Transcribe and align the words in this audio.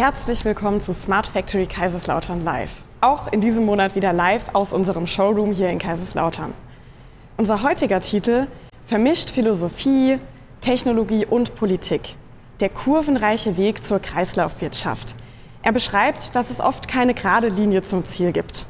Herzlich 0.00 0.46
willkommen 0.46 0.80
zu 0.80 0.94
Smart 0.94 1.26
Factory 1.26 1.66
Kaiserslautern 1.66 2.42
Live. 2.42 2.84
Auch 3.02 3.30
in 3.30 3.42
diesem 3.42 3.66
Monat 3.66 3.94
wieder 3.94 4.14
live 4.14 4.54
aus 4.54 4.72
unserem 4.72 5.06
Showroom 5.06 5.52
hier 5.52 5.68
in 5.68 5.78
Kaiserslautern. 5.78 6.54
Unser 7.36 7.62
heutiger 7.62 8.00
Titel 8.00 8.46
vermischt 8.82 9.28
Philosophie, 9.28 10.18
Technologie 10.62 11.26
und 11.26 11.54
Politik. 11.54 12.14
Der 12.60 12.70
kurvenreiche 12.70 13.58
Weg 13.58 13.84
zur 13.84 13.98
Kreislaufwirtschaft. 13.98 15.16
Er 15.60 15.72
beschreibt, 15.72 16.34
dass 16.34 16.48
es 16.48 16.62
oft 16.62 16.88
keine 16.88 17.12
gerade 17.12 17.48
Linie 17.48 17.82
zum 17.82 18.06
Ziel 18.06 18.32
gibt. 18.32 18.64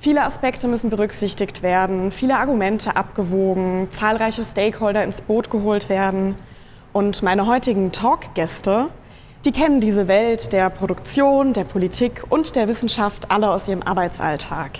Viele 0.00 0.24
Aspekte 0.24 0.66
müssen 0.66 0.90
berücksichtigt 0.90 1.62
werden, 1.62 2.10
viele 2.10 2.38
Argumente 2.38 2.96
abgewogen, 2.96 3.86
zahlreiche 3.92 4.42
Stakeholder 4.42 5.04
ins 5.04 5.20
Boot 5.20 5.48
geholt 5.48 5.88
werden. 5.88 6.34
Und 6.92 7.22
meine 7.22 7.46
heutigen 7.46 7.92
Talkgäste, 7.92 8.88
die 9.44 9.52
kennen 9.52 9.80
diese 9.80 10.06
Welt 10.06 10.52
der 10.52 10.70
Produktion, 10.70 11.52
der 11.52 11.64
Politik 11.64 12.22
und 12.28 12.54
der 12.54 12.68
Wissenschaft 12.68 13.30
alle 13.30 13.50
aus 13.50 13.66
ihrem 13.66 13.82
Arbeitsalltag. 13.82 14.70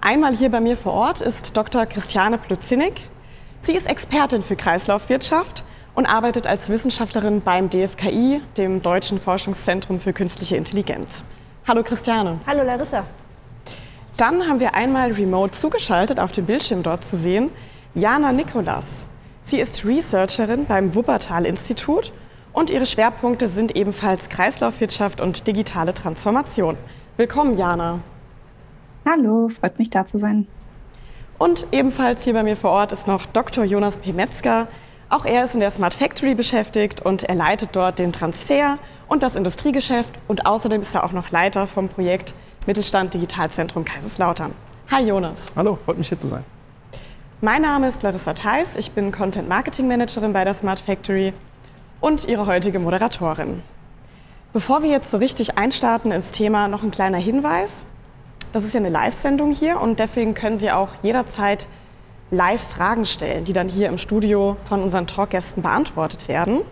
Einmal 0.00 0.36
hier 0.36 0.50
bei 0.50 0.60
mir 0.60 0.76
vor 0.76 0.92
Ort 0.92 1.20
ist 1.20 1.56
Dr. 1.56 1.84
Christiane 1.86 2.38
Plötzinig. 2.38 3.08
Sie 3.62 3.72
ist 3.72 3.88
Expertin 3.88 4.42
für 4.42 4.54
Kreislaufwirtschaft 4.54 5.64
und 5.94 6.06
arbeitet 6.06 6.46
als 6.46 6.68
Wissenschaftlerin 6.68 7.42
beim 7.42 7.68
DFKI, 7.68 8.40
dem 8.56 8.82
Deutschen 8.82 9.20
Forschungszentrum 9.20 9.98
für 10.00 10.12
Künstliche 10.12 10.56
Intelligenz. 10.56 11.24
Hallo 11.66 11.82
Christiane. 11.82 12.40
Hallo 12.46 12.62
Larissa. 12.62 13.04
Dann 14.16 14.46
haben 14.48 14.60
wir 14.60 14.74
einmal 14.74 15.12
remote 15.12 15.52
zugeschaltet 15.52 16.20
auf 16.20 16.30
dem 16.32 16.46
Bildschirm 16.46 16.82
dort 16.82 17.04
zu 17.04 17.16
sehen 17.16 17.50
Jana 17.94 18.30
Nikolas. 18.32 19.06
Sie 19.42 19.58
ist 19.58 19.84
Researcherin 19.84 20.66
beim 20.66 20.94
Wuppertal-Institut 20.94 22.12
und 22.60 22.68
ihre 22.68 22.84
Schwerpunkte 22.84 23.48
sind 23.48 23.74
ebenfalls 23.74 24.28
Kreislaufwirtschaft 24.28 25.22
und 25.22 25.46
digitale 25.46 25.94
Transformation. 25.94 26.76
Willkommen, 27.16 27.56
Jana. 27.56 28.00
Hallo, 29.06 29.48
freut 29.48 29.78
mich 29.78 29.88
da 29.88 30.04
zu 30.04 30.18
sein. 30.18 30.46
Und 31.38 31.68
ebenfalls 31.72 32.22
hier 32.22 32.34
bei 32.34 32.42
mir 32.42 32.56
vor 32.56 32.70
Ort 32.70 32.92
ist 32.92 33.06
noch 33.06 33.24
Dr. 33.24 33.64
Jonas 33.64 33.96
P. 33.96 34.12
Metzger. 34.12 34.68
Auch 35.08 35.24
er 35.24 35.46
ist 35.46 35.54
in 35.54 35.60
der 35.60 35.70
Smart 35.70 35.94
Factory 35.94 36.34
beschäftigt 36.34 37.00
und 37.00 37.24
er 37.24 37.34
leitet 37.34 37.70
dort 37.72 37.98
den 37.98 38.12
Transfer 38.12 38.78
und 39.08 39.22
das 39.22 39.36
Industriegeschäft 39.36 40.12
und 40.28 40.44
außerdem 40.44 40.82
ist 40.82 40.94
er 40.94 41.04
auch 41.04 41.12
noch 41.12 41.30
Leiter 41.30 41.66
vom 41.66 41.88
Projekt 41.88 42.34
Mittelstand 42.66 43.14
Digitalzentrum 43.14 43.86
Kaiserslautern. 43.86 44.52
Hi 44.90 45.02
Jonas. 45.02 45.46
Hallo, 45.56 45.78
freut 45.82 45.96
mich 45.96 46.10
hier 46.10 46.18
zu 46.18 46.28
sein. 46.28 46.44
Mein 47.40 47.62
Name 47.62 47.88
ist 47.88 48.02
Larissa 48.02 48.34
Theis, 48.34 48.76
ich 48.76 48.90
bin 48.90 49.12
Content 49.12 49.48
Marketing 49.48 49.88
Managerin 49.88 50.34
bei 50.34 50.44
der 50.44 50.52
Smart 50.52 50.78
Factory 50.78 51.32
und 52.00 52.26
Ihre 52.26 52.46
heutige 52.46 52.78
Moderatorin. 52.78 53.62
Bevor 54.52 54.82
wir 54.82 54.90
jetzt 54.90 55.10
so 55.10 55.18
richtig 55.18 55.58
einstarten 55.58 56.10
ins 56.10 56.32
Thema, 56.32 56.68
noch 56.68 56.82
ein 56.82 56.90
kleiner 56.90 57.18
Hinweis. 57.18 57.84
Das 58.52 58.64
ist 58.64 58.74
ja 58.74 58.80
eine 58.80 58.88
Live-Sendung 58.88 59.52
hier 59.52 59.80
und 59.80 60.00
deswegen 60.00 60.34
können 60.34 60.58
Sie 60.58 60.70
auch 60.70 60.88
jederzeit 61.02 61.68
live 62.32 62.62
Fragen 62.62 63.06
stellen, 63.06 63.44
die 63.44 63.52
dann 63.52 63.68
hier 63.68 63.88
im 63.88 63.98
Studio 63.98 64.56
von 64.64 64.82
unseren 64.82 65.06
Talkgästen 65.06 65.62
beantwortet 65.62 66.26
werden. 66.28 66.62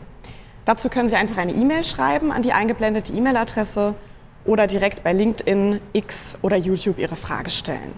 Dazu 0.64 0.88
können 0.88 1.08
Sie 1.08 1.16
einfach 1.16 1.38
eine 1.38 1.52
E-Mail 1.52 1.84
schreiben 1.84 2.32
an 2.32 2.42
die 2.42 2.52
eingeblendete 2.52 3.12
E-Mail-Adresse 3.12 3.94
oder 4.44 4.66
direkt 4.66 5.04
bei 5.04 5.12
LinkedIn, 5.12 5.80
X 5.92 6.38
oder 6.42 6.56
YouTube 6.56 6.98
Ihre 6.98 7.16
Frage 7.16 7.50
stellen. 7.50 7.92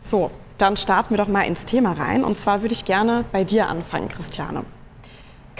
So, 0.00 0.30
dann 0.58 0.76
starten 0.76 1.10
wir 1.10 1.18
doch 1.18 1.28
mal 1.28 1.42
ins 1.42 1.64
Thema 1.64 1.92
rein. 1.92 2.24
Und 2.24 2.38
zwar 2.38 2.62
würde 2.62 2.74
ich 2.74 2.84
gerne 2.84 3.24
bei 3.32 3.44
dir 3.44 3.68
anfangen, 3.68 4.08
Christiane. 4.08 4.64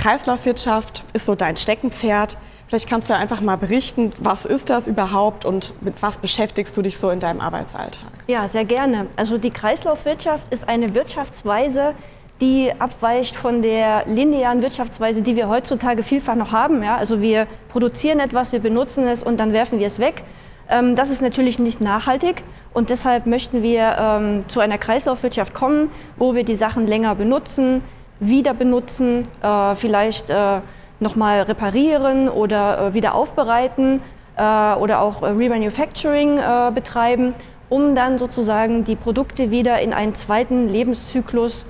Kreislaufwirtschaft 0.00 1.04
ist 1.12 1.26
so 1.26 1.34
dein 1.34 1.58
Steckenpferd. 1.58 2.38
Vielleicht 2.68 2.88
kannst 2.88 3.10
du 3.10 3.14
einfach 3.16 3.42
mal 3.42 3.56
berichten, 3.56 4.12
was 4.18 4.46
ist 4.46 4.70
das 4.70 4.88
überhaupt 4.88 5.44
und 5.44 5.74
mit 5.82 6.00
was 6.00 6.16
beschäftigst 6.16 6.74
du 6.74 6.80
dich 6.80 6.96
so 6.96 7.10
in 7.10 7.20
deinem 7.20 7.42
Arbeitsalltag? 7.42 8.10
Ja, 8.26 8.48
sehr 8.48 8.64
gerne. 8.64 9.08
Also 9.16 9.36
die 9.36 9.50
Kreislaufwirtschaft 9.50 10.50
ist 10.52 10.66
eine 10.66 10.94
Wirtschaftsweise, 10.94 11.94
die 12.40 12.72
abweicht 12.78 13.36
von 13.36 13.60
der 13.60 14.06
linearen 14.06 14.62
Wirtschaftsweise, 14.62 15.20
die 15.20 15.36
wir 15.36 15.50
heutzutage 15.50 16.02
vielfach 16.02 16.36
noch 16.36 16.52
haben. 16.52 16.82
Ja? 16.82 16.96
Also 16.96 17.20
wir 17.20 17.46
produzieren 17.68 18.20
etwas, 18.20 18.52
wir 18.52 18.60
benutzen 18.60 19.06
es 19.06 19.22
und 19.22 19.36
dann 19.36 19.52
werfen 19.52 19.80
wir 19.80 19.86
es 19.86 19.98
weg. 19.98 20.22
Ähm, 20.70 20.96
das 20.96 21.10
ist 21.10 21.20
natürlich 21.20 21.58
nicht 21.58 21.82
nachhaltig 21.82 22.42
und 22.72 22.88
deshalb 22.88 23.26
möchten 23.26 23.62
wir 23.62 23.96
ähm, 23.98 24.44
zu 24.48 24.60
einer 24.60 24.78
Kreislaufwirtschaft 24.78 25.52
kommen, 25.52 25.90
wo 26.16 26.34
wir 26.34 26.44
die 26.44 26.54
Sachen 26.54 26.86
länger 26.86 27.14
benutzen, 27.16 27.82
wieder 28.20 28.54
benutzen, 28.54 29.26
äh, 29.42 29.74
vielleicht 29.74 30.30
äh, 30.30 30.60
nochmal 31.00 31.42
reparieren 31.42 32.28
oder 32.28 32.88
äh, 32.88 32.94
wieder 32.94 33.14
aufbereiten 33.14 34.02
äh, 34.36 34.74
oder 34.74 35.00
auch 35.00 35.22
äh, 35.22 35.26
Remanufacturing 35.26 36.38
äh, 36.38 36.70
betreiben, 36.74 37.34
um 37.68 37.94
dann 37.94 38.18
sozusagen 38.18 38.84
die 38.84 38.96
Produkte 38.96 39.50
wieder 39.50 39.80
in 39.80 39.92
einen 39.92 40.14
zweiten 40.14 40.68
Lebenszyklus 40.68 41.66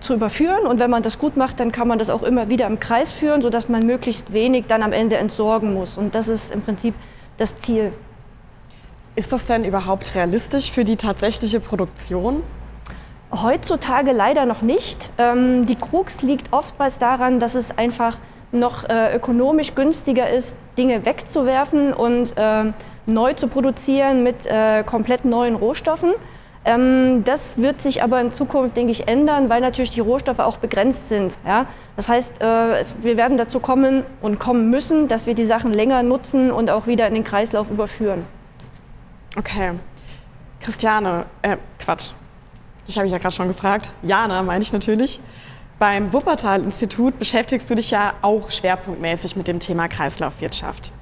zu 0.00 0.14
überführen. 0.14 0.66
Und 0.66 0.80
wenn 0.80 0.90
man 0.90 1.04
das 1.04 1.16
gut 1.16 1.36
macht, 1.36 1.60
dann 1.60 1.70
kann 1.70 1.86
man 1.86 2.00
das 2.00 2.10
auch 2.10 2.24
immer 2.24 2.48
wieder 2.48 2.66
im 2.66 2.80
Kreis 2.80 3.12
führen, 3.12 3.40
sodass 3.40 3.68
man 3.68 3.86
möglichst 3.86 4.32
wenig 4.32 4.64
dann 4.66 4.82
am 4.82 4.92
Ende 4.92 5.16
entsorgen 5.16 5.74
muss. 5.74 5.96
Und 5.96 6.16
das 6.16 6.26
ist 6.26 6.50
im 6.50 6.62
Prinzip 6.62 6.92
das 7.36 7.56
Ziel. 7.60 7.92
Ist 9.14 9.32
das 9.32 9.46
denn 9.46 9.64
überhaupt 9.64 10.12
realistisch 10.16 10.72
für 10.72 10.82
die 10.82 10.96
tatsächliche 10.96 11.60
Produktion? 11.60 12.42
Heutzutage 13.30 14.12
leider 14.12 14.46
noch 14.46 14.62
nicht. 14.62 15.10
Ähm, 15.18 15.66
die 15.66 15.76
Krux 15.76 16.22
liegt 16.22 16.52
oftmals 16.52 16.98
daran, 16.98 17.40
dass 17.40 17.54
es 17.54 17.76
einfach 17.76 18.16
noch 18.52 18.88
äh, 18.88 19.14
ökonomisch 19.14 19.74
günstiger 19.74 20.30
ist, 20.30 20.56
Dinge 20.78 21.04
wegzuwerfen 21.04 21.92
und 21.92 22.36
äh, 22.36 22.72
neu 23.04 23.34
zu 23.34 23.48
produzieren 23.48 24.22
mit 24.22 24.46
äh, 24.46 24.82
komplett 24.82 25.24
neuen 25.24 25.56
Rohstoffen. 25.56 26.12
Ähm, 26.64 27.24
das 27.24 27.58
wird 27.58 27.80
sich 27.82 28.02
aber 28.02 28.20
in 28.20 28.32
Zukunft, 28.32 28.76
denke 28.76 28.92
ich, 28.92 29.08
ändern, 29.08 29.48
weil 29.48 29.60
natürlich 29.60 29.90
die 29.90 30.00
Rohstoffe 30.00 30.38
auch 30.38 30.56
begrenzt 30.56 31.08
sind. 31.08 31.32
Ja? 31.46 31.66
Das 31.96 32.08
heißt, 32.08 32.40
äh, 32.40 32.78
es, 32.78 32.94
wir 33.02 33.16
werden 33.16 33.36
dazu 33.36 33.60
kommen 33.60 34.04
und 34.20 34.38
kommen 34.38 34.70
müssen, 34.70 35.08
dass 35.08 35.26
wir 35.26 35.34
die 35.34 35.46
Sachen 35.46 35.72
länger 35.72 36.02
nutzen 36.02 36.50
und 36.50 36.70
auch 36.70 36.86
wieder 36.86 37.06
in 37.06 37.14
den 37.14 37.24
Kreislauf 37.24 37.70
überführen. 37.70 38.24
Okay. 39.36 39.72
Christiane, 40.60 41.26
äh, 41.42 41.56
Quatsch, 41.78 42.12
ich 42.88 42.96
habe 42.96 43.06
ich 43.06 43.12
ja 43.12 43.18
gerade 43.18 43.34
schon 43.34 43.48
gefragt. 43.48 43.90
Jana 44.02 44.42
meine 44.42 44.62
ich 44.62 44.72
natürlich. 44.72 45.20
Beim 45.78 46.12
Wuppertal-Institut 46.12 47.18
beschäftigst 47.18 47.70
du 47.70 47.76
dich 47.76 47.92
ja 47.92 48.14
auch 48.22 48.50
schwerpunktmäßig 48.50 49.36
mit 49.36 49.46
dem 49.46 49.60
Thema 49.60 49.86
Kreislaufwirtschaft. 49.86 50.92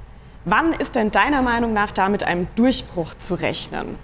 Wann 0.44 0.72
ist 0.74 0.96
denn 0.96 1.10
deiner 1.10 1.42
Meinung 1.42 1.72
nach 1.72 1.92
da 1.92 2.08
mit 2.08 2.24
einem 2.24 2.48
Durchbruch 2.56 3.14
zu 3.14 3.34
rechnen? 3.34 3.98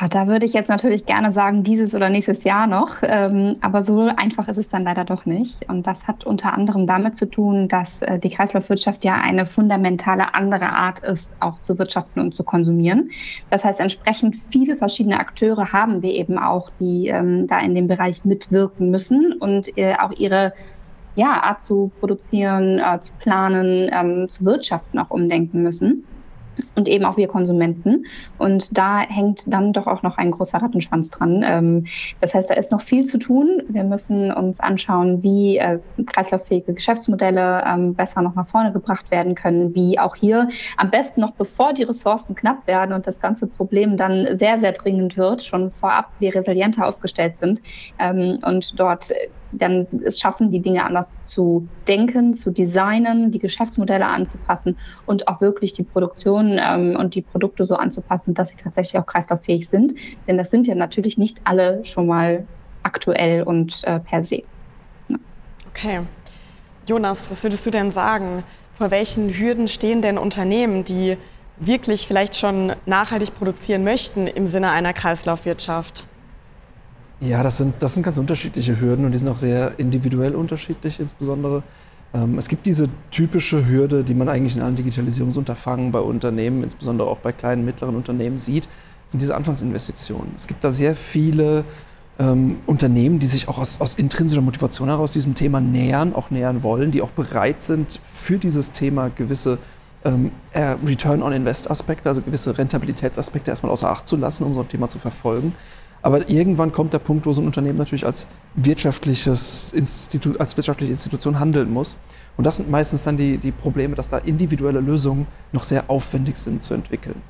Ja, 0.00 0.08
da 0.08 0.26
würde 0.26 0.46
ich 0.46 0.54
jetzt 0.54 0.68
natürlich 0.70 1.04
gerne 1.04 1.30
sagen, 1.30 1.62
dieses 1.62 1.94
oder 1.94 2.08
nächstes 2.08 2.44
Jahr 2.44 2.66
noch. 2.66 2.96
Ähm, 3.02 3.56
aber 3.60 3.82
so 3.82 4.08
einfach 4.16 4.48
ist 4.48 4.56
es 4.56 4.68
dann 4.68 4.84
leider 4.84 5.04
doch 5.04 5.26
nicht. 5.26 5.68
Und 5.68 5.86
das 5.86 6.06
hat 6.06 6.24
unter 6.24 6.54
anderem 6.54 6.86
damit 6.86 7.18
zu 7.18 7.26
tun, 7.26 7.68
dass 7.68 8.00
äh, 8.00 8.18
die 8.18 8.30
Kreislaufwirtschaft 8.30 9.04
ja 9.04 9.14
eine 9.16 9.44
fundamentale 9.44 10.34
andere 10.34 10.70
Art 10.70 11.00
ist, 11.00 11.36
auch 11.40 11.60
zu 11.60 11.78
wirtschaften 11.78 12.20
und 12.20 12.34
zu 12.34 12.44
konsumieren. 12.44 13.10
Das 13.50 13.64
heißt, 13.64 13.80
entsprechend 13.80 14.36
viele 14.36 14.74
verschiedene 14.74 15.20
Akteure 15.20 15.72
haben 15.72 16.02
wir 16.02 16.12
eben 16.12 16.38
auch, 16.38 16.70
die 16.80 17.08
ähm, 17.08 17.46
da 17.46 17.60
in 17.60 17.74
dem 17.74 17.86
Bereich 17.86 18.24
mitwirken 18.24 18.90
müssen 18.90 19.34
und 19.34 19.76
äh, 19.76 19.96
auch 19.96 20.12
ihre 20.12 20.54
ja, 21.14 21.42
Art 21.42 21.64
zu 21.64 21.90
produzieren, 22.00 22.78
äh, 22.78 23.00
zu 23.00 23.10
planen, 23.18 23.90
ähm, 23.92 24.28
zu 24.30 24.46
wirtschaften 24.46 24.98
auch 24.98 25.10
umdenken 25.10 25.62
müssen 25.62 26.04
und 26.74 26.88
eben 26.88 27.04
auch 27.04 27.16
wir 27.16 27.28
Konsumenten. 27.28 28.06
Und 28.38 28.76
da 28.76 29.00
hängt 29.00 29.52
dann 29.52 29.72
doch 29.72 29.86
auch 29.86 30.02
noch 30.02 30.18
ein 30.18 30.30
großer 30.30 30.58
Rattenschwanz 30.58 31.10
dran. 31.10 31.44
Ähm, 31.44 31.84
das 32.20 32.34
heißt, 32.34 32.50
da 32.50 32.54
ist 32.54 32.70
noch 32.70 32.80
viel 32.80 33.04
zu 33.04 33.18
tun. 33.18 33.62
Wir 33.68 33.84
müssen 33.84 34.32
uns 34.32 34.60
anschauen, 34.60 35.22
wie 35.22 35.58
äh, 35.58 35.78
kreislauffähige 36.06 36.74
Geschäftsmodelle 36.74 37.64
ähm, 37.66 37.94
besser 37.94 38.22
noch 38.22 38.34
nach 38.34 38.46
vorne 38.46 38.72
gebracht 38.72 39.10
werden 39.10 39.34
können, 39.34 39.74
wie 39.74 39.98
auch 39.98 40.16
hier 40.16 40.48
am 40.76 40.90
besten 40.90 41.20
noch 41.20 41.32
bevor 41.32 41.72
die 41.72 41.82
Ressourcen 41.82 42.34
knapp 42.34 42.66
werden 42.66 42.92
und 42.92 43.06
das 43.06 43.20
ganze 43.20 43.46
Problem 43.46 43.96
dann 43.96 44.36
sehr, 44.36 44.58
sehr 44.58 44.72
dringend 44.72 45.16
wird, 45.16 45.42
schon 45.42 45.70
vorab 45.70 46.10
wir 46.18 46.34
resilienter 46.34 46.86
aufgestellt 46.86 47.36
sind 47.36 47.60
ähm, 47.98 48.38
und 48.42 48.78
dort 48.78 49.10
dann 49.52 49.86
es 50.04 50.18
schaffen, 50.18 50.50
die 50.50 50.60
Dinge 50.60 50.84
anders 50.84 51.10
zu 51.24 51.68
denken, 51.88 52.34
zu 52.34 52.50
designen, 52.50 53.30
die 53.30 53.38
Geschäftsmodelle 53.38 54.06
anzupassen 54.06 54.76
und 55.06 55.28
auch 55.28 55.40
wirklich 55.40 55.72
die 55.72 55.82
Produktion 55.82 56.58
ähm, 56.60 56.96
und 56.96 57.14
die 57.14 57.22
Produkte 57.22 57.64
so 57.64 57.76
anzupassen, 57.76 58.34
dass 58.34 58.50
sie 58.50 58.56
tatsächlich 58.56 59.00
auch 59.00 59.06
kreislauffähig 59.06 59.68
sind. 59.68 59.94
Denn 60.26 60.38
das 60.38 60.50
sind 60.50 60.66
ja 60.66 60.74
natürlich 60.74 61.18
nicht 61.18 61.40
alle 61.44 61.84
schon 61.84 62.06
mal 62.06 62.46
aktuell 62.82 63.42
und 63.42 63.82
äh, 63.84 64.00
per 64.00 64.22
se. 64.22 64.42
Ja. 65.08 65.16
Okay. 65.70 66.00
Jonas, 66.86 67.30
was 67.30 67.42
würdest 67.42 67.66
du 67.66 67.70
denn 67.70 67.90
sagen? 67.90 68.42
Vor 68.74 68.90
welchen 68.90 69.28
Hürden 69.28 69.68
stehen 69.68 70.02
denn 70.02 70.16
Unternehmen, 70.16 70.84
die 70.84 71.16
wirklich 71.58 72.06
vielleicht 72.06 72.36
schon 72.36 72.72
nachhaltig 72.86 73.36
produzieren 73.36 73.84
möchten 73.84 74.26
im 74.26 74.46
Sinne 74.46 74.70
einer 74.70 74.92
Kreislaufwirtschaft? 74.92 76.06
Ja, 77.20 77.42
das 77.42 77.58
sind, 77.58 77.74
das 77.80 77.94
sind 77.94 78.02
ganz 78.02 78.16
unterschiedliche 78.16 78.80
Hürden 78.80 79.04
und 79.04 79.12
die 79.12 79.18
sind 79.18 79.28
auch 79.28 79.36
sehr 79.36 79.78
individuell 79.78 80.34
unterschiedlich 80.34 81.00
insbesondere. 81.00 81.62
Ähm, 82.14 82.38
es 82.38 82.48
gibt 82.48 82.64
diese 82.64 82.88
typische 83.10 83.68
Hürde, 83.68 84.04
die 84.04 84.14
man 84.14 84.28
eigentlich 84.28 84.56
in 84.56 84.62
allen 84.62 84.76
Digitalisierungsunterfangen 84.76 85.92
bei 85.92 86.00
Unternehmen, 86.00 86.62
insbesondere 86.62 87.08
auch 87.08 87.18
bei 87.18 87.32
kleinen, 87.32 87.64
mittleren 87.64 87.94
Unternehmen 87.94 88.38
sieht, 88.38 88.68
sind 89.06 89.20
diese 89.20 89.36
Anfangsinvestitionen. 89.36 90.32
Es 90.34 90.46
gibt 90.46 90.64
da 90.64 90.70
sehr 90.70 90.96
viele 90.96 91.64
ähm, 92.18 92.56
Unternehmen, 92.66 93.18
die 93.18 93.26
sich 93.26 93.48
auch 93.48 93.58
aus, 93.58 93.82
aus, 93.82 93.94
intrinsischer 93.94 94.40
Motivation 94.40 94.88
heraus 94.88 95.12
diesem 95.12 95.34
Thema 95.34 95.60
nähern, 95.60 96.14
auch 96.14 96.30
nähern 96.30 96.62
wollen, 96.62 96.90
die 96.90 97.02
auch 97.02 97.10
bereit 97.10 97.60
sind, 97.60 98.00
für 98.02 98.38
dieses 98.38 98.72
Thema 98.72 99.10
gewisse 99.10 99.58
ähm, 100.04 100.32
Return 100.54 101.22
on 101.22 101.32
Invest 101.32 101.70
Aspekte, 101.70 102.08
also 102.08 102.22
gewisse 102.22 102.56
Rentabilitätsaspekte 102.56 103.50
erstmal 103.50 103.72
außer 103.72 103.90
Acht 103.90 104.06
zu 104.06 104.16
lassen, 104.16 104.44
um 104.44 104.54
so 104.54 104.60
ein 104.60 104.68
Thema 104.68 104.88
zu 104.88 104.98
verfolgen. 104.98 105.54
Aber 106.02 106.28
irgendwann 106.30 106.72
kommt 106.72 106.92
der 106.92 106.98
Punkt, 106.98 107.26
wo 107.26 107.32
so 107.32 107.42
ein 107.42 107.46
Unternehmen 107.46 107.78
natürlich 107.78 108.06
als, 108.06 108.28
wirtschaftliches 108.54 109.72
Institu 109.72 110.34
als 110.38 110.56
wirtschaftliche 110.56 110.92
Institution 110.92 111.38
handeln 111.38 111.72
muss. 111.72 111.96
Und 112.36 112.46
das 112.46 112.56
sind 112.56 112.70
meistens 112.70 113.04
dann 113.04 113.16
die, 113.16 113.38
die 113.38 113.52
Probleme, 113.52 113.94
dass 113.94 114.08
da 114.08 114.18
individuelle 114.18 114.80
Lösungen 114.80 115.26
noch 115.52 115.62
sehr 115.62 115.84
aufwendig 115.88 116.36
sind 116.36 116.62
zu 116.62 116.74
entwickeln. 116.74 117.20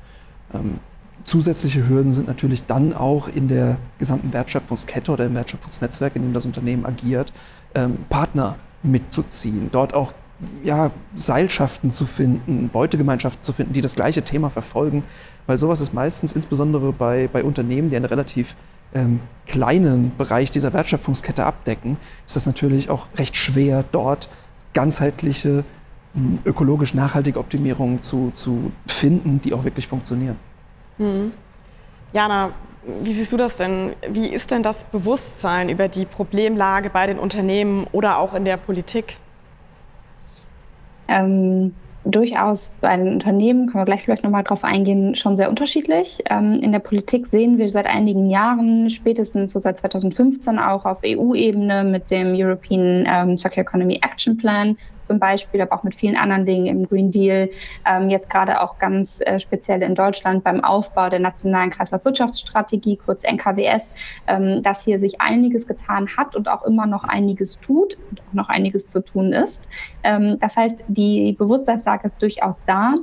Ähm, 0.53 0.79
zusätzliche 1.25 1.87
Hürden 1.87 2.11
sind 2.11 2.27
natürlich 2.27 2.65
dann 2.65 2.93
auch 2.93 3.27
in 3.27 3.47
der 3.47 3.77
gesamten 3.99 4.33
Wertschöpfungskette 4.33 5.11
oder 5.11 5.25
im 5.25 5.35
Wertschöpfungsnetzwerk, 5.35 6.15
in 6.15 6.23
dem 6.23 6.33
das 6.33 6.45
Unternehmen 6.45 6.85
agiert, 6.85 7.33
ähm, 7.75 7.97
Partner 8.09 8.57
mitzuziehen, 8.83 9.69
dort 9.71 9.93
auch 9.93 10.13
ja, 10.63 10.91
Seilschaften 11.15 11.91
zu 11.91 12.05
finden, 12.05 12.69
Beutegemeinschaften 12.69 13.41
zu 13.41 13.53
finden, 13.53 13.73
die 13.73 13.81
das 13.81 13.95
gleiche 13.95 14.23
Thema 14.23 14.49
verfolgen. 14.49 15.03
Weil 15.47 15.57
sowas 15.57 15.81
ist 15.81 15.93
meistens, 15.93 16.33
insbesondere 16.33 16.93
bei, 16.93 17.29
bei 17.31 17.43
Unternehmen, 17.43 17.89
die 17.89 17.95
einen 17.95 18.05
relativ 18.05 18.55
ähm, 18.93 19.19
kleinen 19.47 20.11
Bereich 20.17 20.51
dieser 20.51 20.73
Wertschöpfungskette 20.73 21.45
abdecken, 21.45 21.97
ist 22.25 22.35
das 22.35 22.45
natürlich 22.45 22.89
auch 22.89 23.07
recht 23.17 23.35
schwer, 23.35 23.83
dort 23.91 24.29
ganzheitliche, 24.73 25.63
hm, 26.13 26.39
ökologisch 26.45 26.93
nachhaltige 26.93 27.39
Optimierungen 27.39 28.01
zu, 28.01 28.31
zu 28.31 28.71
finden, 28.87 29.41
die 29.41 29.53
auch 29.53 29.63
wirklich 29.63 29.87
funktionieren. 29.87 30.37
Hm. 30.97 31.31
Jana, 32.13 32.51
wie 33.03 33.13
siehst 33.13 33.31
du 33.31 33.37
das 33.37 33.57
denn? 33.57 33.93
Wie 34.09 34.27
ist 34.27 34.51
denn 34.51 34.63
das 34.63 34.83
Bewusstsein 34.85 35.69
über 35.69 35.87
die 35.87 36.05
Problemlage 36.05 36.89
bei 36.89 37.07
den 37.07 37.19
Unternehmen 37.19 37.85
oder 37.91 38.17
auch 38.17 38.33
in 38.33 38.43
der 38.43 38.57
Politik? 38.57 39.17
Ähm, 41.11 41.73
durchaus 42.03 42.71
bei 42.81 42.97
den 42.97 43.13
Unternehmen, 43.13 43.67
können 43.67 43.81
wir 43.81 43.85
gleich 43.85 44.03
vielleicht 44.03 44.23
nochmal 44.23 44.43
drauf 44.43 44.63
eingehen, 44.63 45.13
schon 45.13 45.37
sehr 45.37 45.49
unterschiedlich. 45.49 46.23
Ähm, 46.29 46.59
in 46.61 46.71
der 46.71 46.79
Politik 46.79 47.27
sehen 47.27 47.57
wir 47.57 47.69
seit 47.69 47.85
einigen 47.85 48.29
Jahren, 48.29 48.89
spätestens 48.89 49.51
so 49.51 49.59
seit 49.59 49.77
2015 49.77 50.57
auch 50.57 50.85
auf 50.85 51.01
EU-Ebene 51.05 51.83
mit 51.83 52.09
dem 52.09 52.33
European 52.33 53.05
ähm, 53.07 53.37
Circular 53.37 53.67
Economy 53.67 53.99
Action 54.03 54.37
Plan, 54.37 54.77
zum 55.11 55.19
Beispiel, 55.19 55.59
aber 55.59 55.75
auch 55.75 55.83
mit 55.83 55.93
vielen 55.93 56.15
anderen 56.15 56.45
Dingen 56.45 56.67
im 56.67 56.87
Green 56.87 57.11
Deal. 57.11 57.49
Ähm, 57.85 58.09
jetzt 58.09 58.29
gerade 58.29 58.61
auch 58.61 58.79
ganz 58.79 59.19
äh, 59.25 59.39
speziell 59.39 59.81
in 59.81 59.93
Deutschland 59.93 60.45
beim 60.45 60.63
Aufbau 60.63 61.09
der 61.09 61.19
nationalen 61.19 61.69
Kreislaufwirtschaftsstrategie, 61.69 62.95
kurz 62.95 63.23
NKWS, 63.25 63.93
ähm, 64.27 64.63
dass 64.63 64.85
hier 64.85 65.01
sich 65.01 65.19
einiges 65.19 65.67
getan 65.67 66.07
hat 66.15 66.37
und 66.37 66.47
auch 66.47 66.63
immer 66.63 66.85
noch 66.85 67.03
einiges 67.03 67.59
tut 67.59 67.97
und 68.09 68.21
auch 68.21 68.33
noch 68.33 68.47
einiges 68.47 68.87
zu 68.87 69.03
tun 69.03 69.33
ist. 69.33 69.67
Ähm, 70.03 70.37
das 70.39 70.55
heißt, 70.55 70.85
die 70.87 71.33
Bewusstseinslage 71.37 72.07
ist 72.07 72.21
durchaus 72.21 72.61
da. 72.65 72.93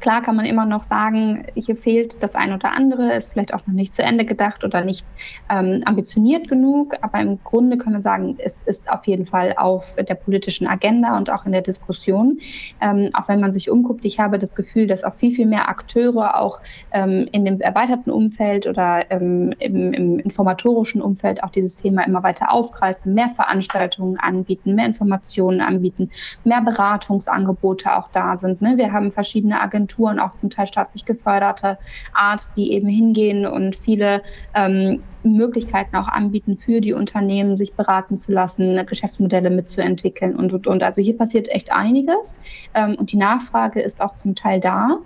Klar 0.00 0.22
kann 0.22 0.36
man 0.36 0.46
immer 0.46 0.64
noch 0.64 0.84
sagen, 0.84 1.46
hier 1.54 1.76
fehlt 1.76 2.22
das 2.22 2.34
ein 2.34 2.52
oder 2.52 2.72
andere, 2.72 3.14
ist 3.14 3.32
vielleicht 3.32 3.52
auch 3.52 3.66
noch 3.66 3.74
nicht 3.74 3.94
zu 3.94 4.02
Ende 4.02 4.24
gedacht 4.24 4.64
oder 4.64 4.84
nicht 4.84 5.04
ähm, 5.50 5.82
ambitioniert 5.86 6.48
genug, 6.48 6.96
aber 7.02 7.20
im 7.20 7.42
Grunde 7.42 7.78
können 7.78 7.96
wir 7.96 8.02
sagen, 8.02 8.36
es 8.38 8.62
ist 8.62 8.90
auf 8.90 9.06
jeden 9.06 9.26
Fall 9.26 9.54
auf 9.56 9.96
der 9.96 10.14
politischen 10.14 10.66
Agenda 10.66 11.16
und 11.16 11.30
auch 11.30 11.46
in 11.46 11.52
der 11.52 11.62
Diskussion. 11.62 12.38
Ähm, 12.80 13.10
auch 13.12 13.28
wenn 13.28 13.40
man 13.40 13.52
sich 13.52 13.70
umguckt, 13.70 14.04
ich 14.04 14.20
habe 14.20 14.38
das 14.38 14.54
Gefühl, 14.54 14.86
dass 14.86 15.04
auch 15.04 15.14
viel, 15.14 15.32
viel 15.32 15.46
mehr 15.46 15.68
Akteure 15.68 16.40
auch 16.40 16.60
ähm, 16.92 17.28
in 17.32 17.44
dem 17.44 17.60
erweiterten 17.60 18.10
Umfeld 18.10 18.66
oder 18.66 19.10
ähm, 19.10 19.52
im, 19.58 19.92
im 19.92 20.18
informatorischen 20.20 21.02
Umfeld 21.02 21.42
auch 21.42 21.50
dieses 21.50 21.76
Thema 21.76 22.06
immer 22.06 22.22
weiter 22.22 22.52
aufgreifen, 22.52 23.14
mehr 23.14 23.30
Veranstaltungen 23.30 24.18
anbieten, 24.18 24.74
mehr 24.74 24.86
Informationen 24.86 25.60
anbieten, 25.60 26.10
mehr 26.44 26.60
Beratungsangebote 26.60 27.96
auch 27.96 28.08
da 28.12 28.36
sind. 28.36 28.62
Ne? 28.62 28.76
Wir 28.76 28.92
haben 28.92 29.10
verschiedene 29.10 29.60
Agenturen, 29.60 29.87
Agenturen, 29.88 30.20
auch 30.20 30.34
zum 30.34 30.50
Teil 30.50 30.66
staatlich 30.66 31.04
geförderte 31.04 31.78
Art, 32.12 32.42
die 32.56 32.72
eben 32.72 32.88
hingehen 32.88 33.46
und 33.46 33.74
viele 33.74 34.22
ähm, 34.54 35.04
Möglichkeiten 35.22 35.96
auch 35.96 36.08
anbieten 36.08 36.56
für 36.56 36.80
die 36.80 36.92
Unternehmen, 36.92 37.56
sich 37.56 37.74
beraten 37.74 38.18
zu 38.18 38.32
lassen, 38.32 38.84
Geschäftsmodelle 38.86 39.50
mitzuentwickeln 39.50 40.36
und, 40.36 40.52
und, 40.52 40.66
und. 40.66 40.82
Also 40.82 41.02
hier 41.02 41.16
passiert 41.16 41.48
echt 41.48 41.72
einiges 41.72 42.40
ähm, 42.74 42.94
und 42.94 43.12
die 43.12 43.16
Nachfrage 43.16 43.80
ist 43.80 44.00
auch 44.00 44.16
zum 44.16 44.34
Teil 44.34 44.60
da. 44.60 44.98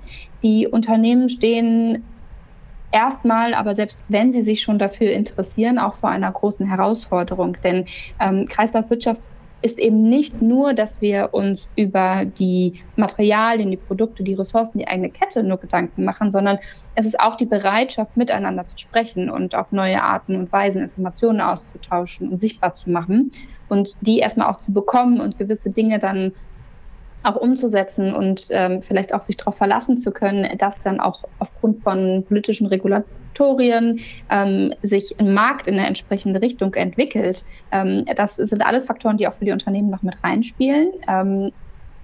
Die 0.43 0.67
Unternehmen 0.69 1.29
stehen 1.29 2.05
erstmal, 2.91 3.55
aber 3.55 3.75
selbst 3.75 3.99
wenn 4.09 4.33
sie 4.33 4.43
sich 4.43 4.61
schon 4.63 4.79
dafür 4.79 5.13
interessieren, 5.13 5.79
auch 5.79 5.95
vor 5.95 6.11
einer 6.11 6.31
großen 6.31 6.67
Herausforderung. 6.67 7.57
Denn 7.65 7.87
ähm, 8.21 8.47
Kreislaufwirtschaft 8.47 9.23
ist 9.63 9.79
eben 9.79 10.03
nicht 10.03 10.43
nur, 10.43 10.75
dass 10.75 11.01
wir 11.01 11.31
uns 11.33 11.69
über 11.77 12.25
die 12.25 12.83
Materialien, 12.97 13.71
die 13.71 13.77
Produkte, 13.77 14.25
die 14.25 14.35
Ressourcen, 14.35 14.79
die 14.79 14.89
eigene 14.89 15.11
Kette 15.11 15.45
nur 15.45 15.59
Gedanken 15.59 16.05
machen, 16.05 16.33
sondern 16.33 16.59
es 16.95 17.07
ist 17.07 17.21
auch 17.21 17.37
die 17.37 17.47
Bereitschaft, 17.47 18.17
miteinander 18.17 18.67
zu 18.67 18.77
sprechen 18.77 19.31
und 19.31 19.55
auf 19.55 19.71
neue 19.71 20.03
Arten 20.03 20.35
und 20.35 20.51
Weisen 20.51 20.83
Informationen 20.83 21.41
auszutauschen 21.41 22.29
und 22.29 22.41
sichtbar 22.41 22.73
zu 22.73 22.91
machen 22.91 23.31
und 23.69 23.95
die 24.01 24.19
erstmal 24.19 24.51
auch 24.51 24.59
zu 24.59 24.73
bekommen 24.73 25.21
und 25.21 25.39
gewisse 25.39 25.71
Dinge 25.71 26.01
dann 26.01 26.33
auch 27.23 27.37
umzusetzen 27.37 28.15
und 28.15 28.49
ähm, 28.51 28.83
vielleicht 28.83 29.15
auch 29.15 29.23
sich 29.23 29.37
darauf 29.37 29.57
verlassen 29.57 29.99
zu 29.99 30.11
können, 30.11 30.57
dass 30.59 30.81
dann 30.83 31.01
auch 31.01 31.25
aufgrund 31.39 31.83
von 31.83 32.25
politischen 32.27 32.67
Regulatorien 32.67 34.01
ähm, 34.31 34.75
sich 34.83 35.19
ein 35.19 35.33
Markt 35.33 35.67
in 35.67 35.75
eine 35.75 35.87
entsprechende 35.87 36.41
Richtung 36.41 36.75
entwickelt. 36.75 37.45
Ähm, 37.71 38.05
das 38.17 38.37
sind 38.37 38.65
alles 38.67 38.87
Faktoren, 38.87 39.17
die 39.17 39.29
auch 39.29 39.35
für 39.35 39.45
die 39.45 39.53
Unternehmen 39.53 39.91
noch 39.91 40.03
mit 40.03 40.23
reinspielen. 40.23 40.93
Ähm, 41.09 41.53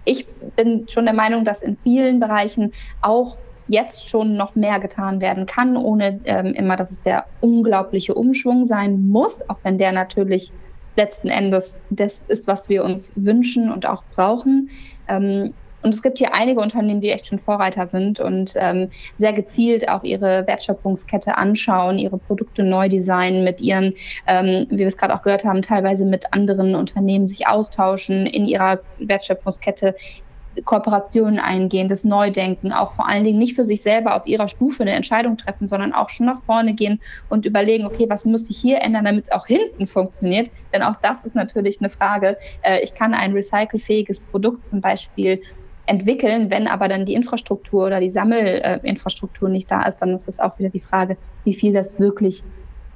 ich 0.05 0.27
bin 0.57 0.89
schon 0.89 1.05
der 1.05 1.15
Meinung, 1.15 1.45
dass 1.45 1.63
in 1.63 1.77
vielen 1.77 2.21
Bereichen 2.21 2.73
auch 3.03 3.37
jetzt 3.67 4.09
schon 4.09 4.37
noch 4.37 4.55
mehr 4.55 4.81
getan 4.81 5.21
werden 5.21 5.47
kann, 5.47 5.77
ohne 5.77 6.21
ähm, 6.25 6.55
immer, 6.55 6.77
dass 6.77 6.91
es 6.91 7.03
der 7.03 7.27
unglaubliche 7.41 8.15
Umschwung 8.15 8.67
sein 8.67 9.07
muss, 9.07 9.47
auch 9.49 9.59
wenn 9.63 9.77
der 9.77 9.93
natürlich 9.93 10.53
letzten 10.99 11.29
Endes 11.29 11.79
das 11.89 12.23
ist, 12.29 12.47
was 12.47 12.69
wir 12.69 12.85
uns 12.85 13.13
wünschen 13.15 13.73
und 13.73 13.89
auch 13.89 14.03
brauchen. 14.15 14.69
Ähm, 15.09 15.55
und 15.81 15.95
es 15.95 16.03
gibt 16.03 16.19
hier 16.19 16.35
einige 16.35 16.61
Unternehmen, 16.61 17.01
die 17.01 17.11
echt 17.11 17.29
schon 17.29 17.39
Vorreiter 17.39 17.87
sind 17.87 18.19
und 18.19 18.55
ähm, 18.57 18.89
sehr 19.17 19.33
gezielt 19.33 19.89
auch 19.89 20.03
ihre 20.03 20.45
Wertschöpfungskette 20.47 21.39
anschauen, 21.39 22.01
ihre 22.01 22.19
Produkte 22.19 22.65
neu 22.65 22.89
designen, 22.89 23.45
mit 23.45 23.61
ihren, 23.61 23.95
ähm, 24.27 24.67
wie 24.71 24.79
wir 24.79 24.89
es 24.89 24.97
gerade 24.97 25.15
auch 25.15 25.23
gehört 25.23 25.45
haben, 25.45 25.63
teilweise 25.63 26.05
mit 26.05 26.33
anderen 26.33 26.75
Unternehmen 26.75 27.29
sich 27.29 27.47
austauschen, 27.47 28.27
in 28.27 28.45
ihrer 28.45 28.81
Wertschöpfungskette 28.99 29.95
Kooperationen 30.65 31.39
eingehen, 31.39 31.89
das 31.89 32.05
Neudenken, 32.05 32.73
auch 32.73 32.93
vor 32.93 33.09
allen 33.09 33.25
Dingen 33.25 33.39
nicht 33.39 33.55
für 33.55 33.65
sich 33.65 33.83
selber 33.83 34.17
auf 34.17 34.27
ihrer 34.27 34.49
Stufe 34.49 34.83
eine 34.83 34.93
Entscheidung 34.93 35.37
treffen, 35.37 35.69
sondern 35.69 35.93
auch 35.93 36.09
schon 36.09 36.27
nach 36.27 36.43
vorne 36.43 36.75
gehen 36.75 37.01
und 37.29 37.47
überlegen, 37.47 37.87
okay, 37.87 38.07
was 38.09 38.25
muss 38.25 38.49
ich 38.51 38.59
hier 38.59 38.81
ändern, 38.81 39.05
damit 39.05 39.25
es 39.25 39.33
auch 39.33 39.47
hinten 39.47 39.87
funktioniert? 39.87 40.51
Denn 40.73 40.83
auch 40.83 40.97
das 41.01 41.25
ist 41.25 41.35
natürlich 41.35 41.81
eine 41.81 41.91
Frage. 41.91 42.37
Äh, 42.63 42.81
ich 42.83 42.95
kann 42.95 43.15
ein 43.15 43.33
recycelfähiges 43.33 44.21
Produkt 44.21 44.67
zum 44.67 44.81
Beispiel 44.81 45.41
entwickeln, 45.87 46.51
wenn 46.51 46.67
aber 46.67 46.89
dann 46.89 47.07
die 47.07 47.15
Infrastruktur 47.15 47.87
oder 47.87 48.01
die 48.01 48.11
Sammelinfrastruktur 48.11 49.49
nicht 49.49 49.71
da 49.71 49.85
ist, 49.85 49.97
dann 49.99 50.15
ist 50.15 50.29
es 50.29 50.39
auch 50.39 50.59
wieder 50.59 50.69
die 50.69 50.81
Frage, 50.81 51.17
wie 51.45 51.55
viel 51.55 51.73
das 51.73 51.99
wirklich 51.99 52.45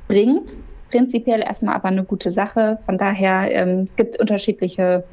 bringt. 0.09 0.59
Prinzipiell 0.91 1.41
erstmal 1.41 1.75
aber 1.75 1.89
eine 1.89 2.05
gute 2.05 2.29
Sache. 2.31 2.79
Von 2.85 2.99
daher, 2.99 3.51
ähm, 3.51 3.87
es 3.89 3.97
gibt 3.97 4.21
unterschiedliche 4.21 5.05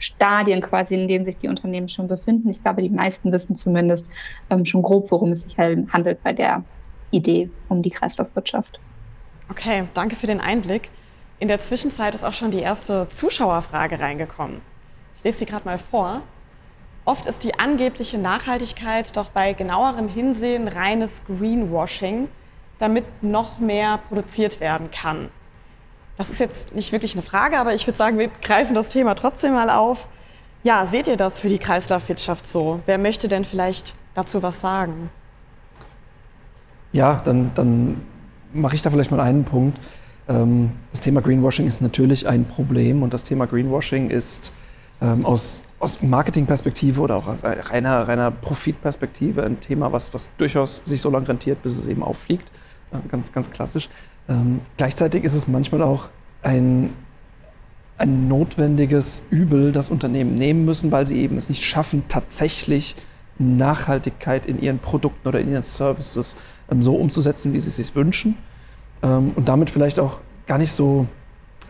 Stadien 0.00 0.60
quasi, 0.60 0.94
in 0.94 1.06
denen 1.06 1.24
sich 1.24 1.36
die 1.36 1.48
Unternehmen 1.48 1.88
schon 1.88 2.08
befinden. 2.08 2.50
Ich 2.50 2.62
glaube, 2.62 2.82
die 2.82 2.90
meisten 2.90 3.30
wissen 3.30 3.54
zumindest 3.54 4.10
ähm, 4.50 4.64
schon 4.64 4.82
grob, 4.82 5.10
worum 5.10 5.30
es 5.30 5.42
sich 5.42 5.56
halt 5.56 5.92
handelt 5.92 6.22
bei 6.22 6.32
der 6.32 6.64
Idee 7.12 7.50
um 7.68 7.82
die 7.82 7.90
Kreislaufwirtschaft. 7.90 8.80
Okay, 9.48 9.84
danke 9.94 10.16
für 10.16 10.26
den 10.26 10.40
Einblick. 10.40 10.90
In 11.38 11.48
der 11.48 11.58
Zwischenzeit 11.58 12.14
ist 12.14 12.24
auch 12.24 12.32
schon 12.32 12.50
die 12.50 12.60
erste 12.60 13.08
Zuschauerfrage 13.08 14.00
reingekommen. 14.00 14.60
Ich 15.16 15.24
lese 15.24 15.38
sie 15.38 15.46
gerade 15.46 15.64
mal 15.64 15.78
vor. 15.78 16.22
Oft 17.04 17.26
ist 17.26 17.44
die 17.44 17.58
angebliche 17.58 18.18
Nachhaltigkeit 18.18 19.16
doch 19.16 19.30
bei 19.30 19.52
genauerem 19.52 20.08
Hinsehen 20.08 20.68
reines 20.68 21.24
Greenwashing, 21.24 22.28
damit 22.78 23.04
noch 23.22 23.58
mehr 23.58 23.98
produziert 24.08 24.60
werden 24.60 24.90
kann. 24.90 25.30
Das 26.20 26.28
ist 26.28 26.38
jetzt 26.38 26.74
nicht 26.74 26.92
wirklich 26.92 27.14
eine 27.14 27.22
Frage, 27.22 27.58
aber 27.58 27.74
ich 27.74 27.86
würde 27.86 27.96
sagen, 27.96 28.18
wir 28.18 28.28
greifen 28.42 28.74
das 28.74 28.90
Thema 28.90 29.14
trotzdem 29.14 29.54
mal 29.54 29.70
auf. 29.70 30.06
Ja, 30.62 30.86
seht 30.86 31.08
ihr 31.08 31.16
das 31.16 31.40
für 31.40 31.48
die 31.48 31.58
Kreislaufwirtschaft 31.58 32.46
so? 32.46 32.80
Wer 32.84 32.98
möchte 32.98 33.26
denn 33.26 33.46
vielleicht 33.46 33.94
dazu 34.14 34.42
was 34.42 34.60
sagen? 34.60 35.08
Ja, 36.92 37.22
dann, 37.24 37.52
dann 37.54 38.02
mache 38.52 38.74
ich 38.74 38.82
da 38.82 38.90
vielleicht 38.90 39.10
mal 39.10 39.20
einen 39.20 39.44
Punkt. 39.44 39.78
Ähm, 40.28 40.72
das 40.90 41.00
Thema 41.00 41.22
Greenwashing 41.22 41.66
ist 41.66 41.80
natürlich 41.80 42.28
ein 42.28 42.44
Problem 42.44 43.02
und 43.02 43.14
das 43.14 43.22
Thema 43.22 43.46
Greenwashing 43.46 44.10
ist 44.10 44.52
ähm, 45.00 45.24
aus, 45.24 45.62
aus 45.78 46.02
Marketingperspektive 46.02 47.00
oder 47.00 47.16
auch 47.16 47.28
aus 47.28 47.42
reiner, 47.42 48.06
reiner 48.06 48.30
Profitperspektive 48.30 49.42
ein 49.42 49.58
Thema, 49.58 49.90
was, 49.90 50.12
was 50.12 50.36
durchaus 50.36 50.82
sich 50.84 51.00
so 51.00 51.08
lange 51.08 51.28
rentiert, 51.28 51.62
bis 51.62 51.78
es 51.78 51.86
eben 51.86 52.02
auffliegt. 52.02 52.50
Ganz, 53.08 53.32
ganz 53.32 53.50
klassisch. 53.50 53.88
Ähm, 54.28 54.60
gleichzeitig 54.76 55.24
ist 55.24 55.34
es 55.34 55.46
manchmal 55.46 55.82
auch 55.82 56.10
ein, 56.42 56.90
ein 57.98 58.28
notwendiges 58.28 59.22
Übel, 59.30 59.72
das 59.72 59.90
Unternehmen 59.90 60.34
nehmen 60.34 60.64
müssen, 60.64 60.90
weil 60.90 61.06
sie 61.06 61.20
eben 61.20 61.36
es 61.36 61.48
nicht 61.48 61.62
schaffen, 61.62 62.04
tatsächlich 62.08 62.96
Nachhaltigkeit 63.38 64.46
in 64.46 64.60
ihren 64.60 64.78
Produkten 64.78 65.26
oder 65.28 65.40
in 65.40 65.50
ihren 65.50 65.62
Services 65.62 66.36
ähm, 66.70 66.82
so 66.82 66.96
umzusetzen, 66.96 67.52
wie 67.52 67.60
sie 67.60 67.68
es 67.68 67.76
sich 67.76 67.94
wünschen. 67.94 68.36
Ähm, 69.02 69.32
und 69.34 69.48
damit 69.48 69.70
vielleicht 69.70 70.00
auch 70.00 70.20
gar 70.46 70.58
nicht 70.58 70.72
so 70.72 71.06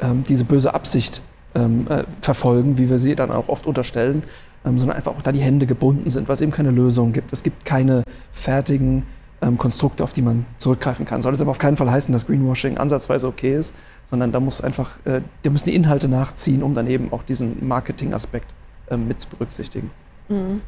ähm, 0.00 0.24
diese 0.26 0.44
böse 0.44 0.74
Absicht 0.74 1.22
ähm, 1.54 1.86
äh, 1.88 2.04
verfolgen, 2.22 2.78
wie 2.78 2.88
wir 2.88 2.98
sie 2.98 3.14
dann 3.14 3.30
auch 3.30 3.48
oft 3.48 3.66
unterstellen, 3.66 4.22
ähm, 4.64 4.78
sondern 4.78 4.96
einfach 4.96 5.16
auch 5.16 5.22
da 5.22 5.32
die 5.32 5.40
Hände 5.40 5.66
gebunden 5.66 6.08
sind, 6.10 6.28
weil 6.28 6.34
es 6.34 6.40
eben 6.40 6.52
keine 6.52 6.70
Lösung 6.70 7.12
gibt. 7.12 7.32
Es 7.32 7.42
gibt 7.42 7.64
keine 7.64 8.02
fertigen 8.32 9.04
ähm, 9.42 9.58
Konstrukte, 9.58 10.04
auf 10.04 10.12
die 10.12 10.22
man 10.22 10.46
zurückgreifen 10.56 11.06
kann. 11.06 11.22
Soll 11.22 11.32
das 11.32 11.40
aber 11.40 11.50
auf 11.50 11.58
keinen 11.58 11.76
Fall 11.76 11.90
heißen, 11.90 12.12
dass 12.12 12.26
Greenwashing 12.26 12.78
ansatzweise 12.78 13.28
okay 13.28 13.56
ist, 13.56 13.74
sondern 14.06 14.32
da 14.32 14.40
muss 14.40 14.60
einfach, 14.60 14.98
äh, 15.04 15.22
da 15.42 15.50
müssen 15.50 15.70
die 15.70 15.74
Inhalte 15.74 16.08
nachziehen, 16.08 16.62
um 16.62 16.74
dann 16.74 16.86
eben 16.86 17.12
auch 17.12 17.22
diesen 17.22 17.66
Marketing-Aspekt 17.66 18.52
äh, 18.90 18.96
mit 18.96 19.20
zu 19.20 19.28
berücksichtigen. 19.28 19.90
Mhm. 20.28 20.60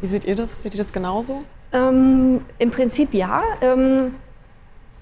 Wie 0.00 0.06
seht 0.06 0.24
ihr 0.24 0.34
das? 0.34 0.62
Seht 0.62 0.74
ihr 0.74 0.78
das 0.78 0.92
genauso? 0.92 1.42
Ähm, 1.72 2.40
Im 2.58 2.70
Prinzip 2.70 3.14
ja. 3.14 3.42
Ähm, 3.60 4.14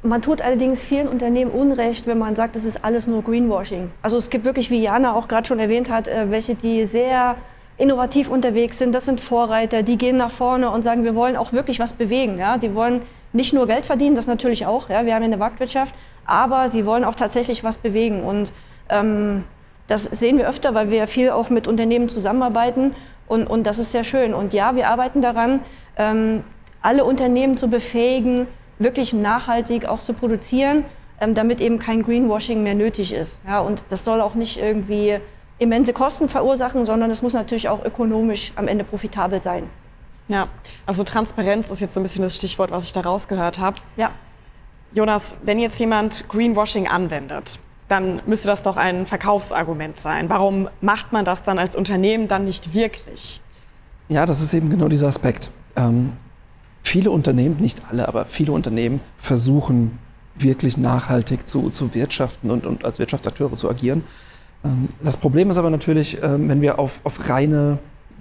man 0.03 0.23
tut 0.23 0.41
allerdings 0.41 0.83
vielen 0.83 1.09
Unternehmen 1.09 1.51
Unrecht, 1.51 2.07
wenn 2.07 2.19
man 2.19 2.37
sagt, 2.37 2.57
das 2.57 2.65
ist 2.65 2.85
alles 2.85 3.07
nur 3.07 3.23
Greenwashing. 3.23 3.91
Also 4.03 4.17
es 4.17 4.31
gibt 4.31 4.45
wirklich, 4.45 4.71
wie 4.71 4.83
Jana 4.83 5.15
auch 5.15 5.29
gerade 5.29 5.47
schon 5.47 5.59
erwähnt 5.59 5.91
hat, 5.91 6.09
äh, 6.09 6.31
welche, 6.31 6.55
die 6.55 6.87
sehr 6.87 7.37
innovativ 7.81 8.31
unterwegs 8.31 8.79
sind. 8.79 8.95
Das 8.95 9.07
sind 9.07 9.21
Vorreiter, 9.21 9.83
die 9.83 9.97
gehen 9.97 10.19
nach 10.19 10.31
vorne 10.31 10.71
und 10.71 10.83
sagen, 10.83 11.03
wir 11.03 11.15
wollen 11.15 11.37
auch 11.37 11.53
wirklich 11.53 11.81
was 11.81 11.95
bewegen. 11.95 12.39
Ja? 12.39 12.59
Die 12.59 12.75
wollen 12.75 13.03
nicht 13.33 13.55
nur 13.55 13.67
Geld 13.67 13.87
verdienen, 13.87 14.17
das 14.17 14.27
natürlich 14.27 14.67
auch. 14.67 14.91
Ja? 14.91 15.07
Wir 15.07 15.15
haben 15.15 15.23
eine 15.23 15.39
Marktwirtschaft, 15.39 15.95
aber 16.27 16.69
sie 16.69 16.85
wollen 16.85 17.05
auch 17.05 17.15
tatsächlich 17.15 17.65
was 17.65 17.79
bewegen. 17.79 18.23
Und 18.23 18.53
ähm, 18.91 19.45
das 19.89 20.05
sehen 20.05 20.37
wir 20.37 20.47
öfter, 20.47 20.75
weil 20.75 20.91
wir 20.91 21.07
viel 21.07 21.31
auch 21.31 21.49
mit 21.49 21.67
Unternehmen 21.67 22.09
zusammenarbeiten. 22.09 22.95
Und, 23.27 23.47
und 23.47 23.65
das 23.65 23.79
ist 23.79 23.93
sehr 23.93 24.05
schön. 24.05 24.35
Und 24.35 24.53
ja, 24.53 24.77
wir 24.77 24.89
arbeiten 24.89 25.23
daran, 25.23 25.61
ähm, 25.97 26.45
alle 26.83 27.05
Unternehmen 27.05 27.57
zu 27.57 27.69
befähigen, 27.69 28.47
wirklich 28.79 29.15
nachhaltig 29.15 29.87
auch 29.87 30.03
zu 30.03 30.13
produzieren, 30.13 30.85
ähm, 31.21 31.35
damit 31.35 31.61
eben 31.61 31.79
kein 31.79 32.03
Greenwashing 32.03 32.63
mehr 32.63 32.75
nötig 32.75 33.15
ist. 33.15 33.41
Ja, 33.47 33.61
und 33.61 33.87
das 33.89 34.05
soll 34.05 34.21
auch 34.21 34.35
nicht 34.35 34.61
irgendwie 34.61 35.19
immense 35.61 35.93
Kosten 35.93 36.29
verursachen, 36.29 36.85
sondern 36.85 37.11
es 37.11 37.23
muss 37.23 37.35
natürlich 37.35 37.69
auch 37.69 37.85
ökonomisch 37.85 38.53
am 38.57 38.67
Ende 38.67 38.83
profitabel 38.83 39.41
sein. 39.43 39.65
Ja, 40.27 40.49
also 40.87 41.05
Transparenz 41.05 41.71
ist 41.71 41.81
jetzt 41.81 41.95
so 41.95 42.01
ein 42.01 42.03
bisschen 42.03 42.23
das 42.23 42.37
Stichwort, 42.37 42.71
was 42.71 42.87
ich 42.87 42.93
da 42.93 43.03
rausgehört 43.03 43.59
habe. 43.59 43.77
Ja. 43.97 44.11
Jonas, 44.93 45.37
wenn 45.45 45.59
jetzt 45.59 45.79
jemand 45.79 46.29
Greenwashing 46.29 46.89
anwendet, 46.89 47.61
dann 47.89 48.21
müsste 48.27 48.49
das 48.49 48.63
doch 48.63 48.77
ein 48.77 49.07
Verkaufsargument 49.07 49.99
sein. 49.99 50.29
Warum 50.29 50.69
macht 50.81 51.13
man 51.13 51.25
das 51.25 51.43
dann 51.43 51.59
als 51.59 51.77
Unternehmen 51.77 52.27
dann 52.27 52.45
nicht 52.45 52.75
wirklich? 52.75 53.41
Ja, 54.09 54.27
das 54.27 54.41
ist 54.41 54.55
eben 54.55 54.71
genau 54.71 54.89
dieser 54.89 55.09
Aspekt. 55.09 55.51
Ähm, 55.77 56.13
viele 56.83 57.11
Unternehmen, 57.11 57.57
nicht 57.59 57.83
alle, 57.91 58.09
aber 58.09 58.27
viele 58.27 58.53
Unternehmen 58.53 59.01
versuchen 59.19 59.99
wirklich 60.37 60.79
nachhaltig 60.79 61.47
zu, 61.47 61.71
zu 61.71 61.95
wirtschaften 61.95 62.51
und, 62.51 62.65
und 62.67 62.85
als 62.85 62.99
Wirtschaftsakteure 62.99 63.55
zu 63.57 63.69
agieren. 63.69 64.05
Ähm, 64.65 64.89
das 65.03 65.17
Problem 65.17 65.51
ist 65.51 65.59
aber 65.59 65.71
natürlich, 65.71 66.23
ähm, 66.23 66.49
wenn 66.49 66.61
wir 66.61 66.79
auf, 66.79 67.01
auf 67.05 67.29
reine 67.29 67.79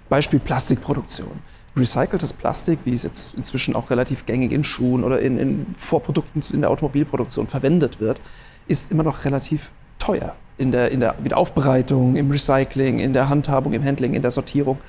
Beispiel 0.10 0.40
Plastikproduktion. 0.40 1.32
Recyceltes 1.78 2.34
Plastik, 2.34 2.80
wie 2.84 2.94
es 2.94 3.04
jetzt 3.04 3.36
inzwischen 3.36 3.76
auch 3.76 3.90
relativ 3.90 4.26
gängig 4.26 4.52
in 4.52 4.64
Schuhen 4.64 5.04
oder 5.04 5.22
in, 5.22 5.38
in 5.38 5.68
Vorprodukten 5.76 6.42
in 6.54 6.62
der 6.62 6.72
Automobilproduktion 6.72 7.48
verwendet 7.48 8.00
wird, 8.00 8.20
ist 8.68 8.92
immer 8.92 9.04
noch 9.04 9.24
relativ 9.26 9.72
teuer 10.00 10.36
in 10.58 10.72
der, 10.72 10.92
in 10.92 11.00
der 11.00 11.16
Wiederaufbereitung, 11.24 12.16
im 12.16 12.30
Recycling, 12.30 13.00
in 13.00 13.14
der 13.14 13.30
Handhabung, 13.30 13.74
im 13.74 13.84
Handling, 13.84 14.14
in 14.14 14.22
der 14.22 14.32
Sortierung. 14.32 14.80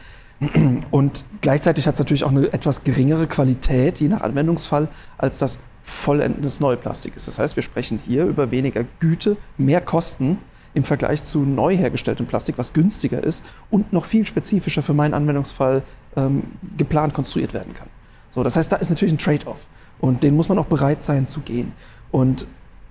Und 0.90 1.24
gleichzeitig 1.42 1.86
hat 1.86 1.94
es 1.94 2.00
natürlich 2.00 2.24
auch 2.24 2.30
eine 2.30 2.52
etwas 2.52 2.82
geringere 2.82 3.26
Qualität, 3.26 4.00
je 4.00 4.08
nach 4.08 4.22
Anwendungsfall, 4.22 4.88
als 5.16 5.38
das 5.38 5.60
vollendes 5.82 6.60
neue 6.60 6.76
Plastik 6.76 7.14
ist. 7.14 7.28
Das 7.28 7.38
heißt, 7.38 7.56
wir 7.56 7.62
sprechen 7.62 8.00
hier 8.04 8.24
über 8.24 8.50
weniger 8.50 8.84
Güte, 8.98 9.36
mehr 9.58 9.80
Kosten 9.80 10.38
im 10.74 10.84
Vergleich 10.84 11.24
zu 11.24 11.40
neu 11.40 11.76
hergestelltem 11.76 12.26
Plastik, 12.26 12.56
was 12.58 12.72
günstiger 12.72 13.22
ist 13.22 13.44
und 13.70 13.92
noch 13.92 14.04
viel 14.04 14.24
spezifischer 14.26 14.82
für 14.82 14.94
meinen 14.94 15.14
Anwendungsfall 15.14 15.82
ähm, 16.16 16.44
geplant 16.76 17.14
konstruiert 17.14 17.54
werden 17.54 17.74
kann. 17.74 17.88
So, 18.28 18.42
das 18.44 18.56
heißt, 18.56 18.70
da 18.70 18.76
ist 18.76 18.90
natürlich 18.90 19.12
ein 19.12 19.18
Trade-off 19.18 19.66
und 20.00 20.22
den 20.22 20.36
muss 20.36 20.48
man 20.48 20.58
auch 20.58 20.66
bereit 20.66 21.02
sein 21.02 21.26
zu 21.26 21.40
gehen. 21.40 21.72
Und 22.12 22.46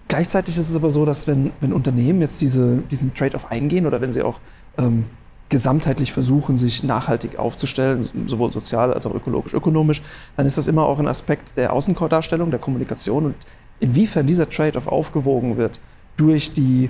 gleichzeitig 0.09 0.57
ist 0.57 0.69
es 0.69 0.75
aber 0.75 0.89
so, 0.89 1.05
dass 1.05 1.27
wenn, 1.27 1.51
wenn 1.61 1.71
Unternehmen 1.71 2.21
jetzt 2.21 2.41
diese, 2.41 2.77
diesen 2.91 3.13
Trade-off 3.13 3.49
eingehen 3.49 3.85
oder 3.85 4.01
wenn 4.01 4.11
sie 4.11 4.21
auch 4.21 4.41
ähm, 4.77 5.05
gesamtheitlich 5.47 6.13
versuchen, 6.13 6.57
sich 6.57 6.83
nachhaltig 6.83 7.39
aufzustellen, 7.39 8.07
sowohl 8.27 8.51
sozial 8.51 8.93
als 8.93 9.05
auch 9.05 9.15
ökologisch, 9.15 9.53
ökonomisch, 9.53 10.01
dann 10.37 10.45
ist 10.45 10.57
das 10.57 10.67
immer 10.67 10.83
auch 10.83 10.99
ein 10.99 11.07
Aspekt 11.07 11.57
der 11.57 11.73
Außendarstellung, 11.73 12.51
der 12.51 12.59
Kommunikation 12.59 13.25
und 13.25 13.35
inwiefern 13.79 14.27
dieser 14.27 14.49
Trade-off 14.49 14.87
aufgewogen 14.87 15.57
wird 15.57 15.79
durch 16.17 16.53
die 16.53 16.89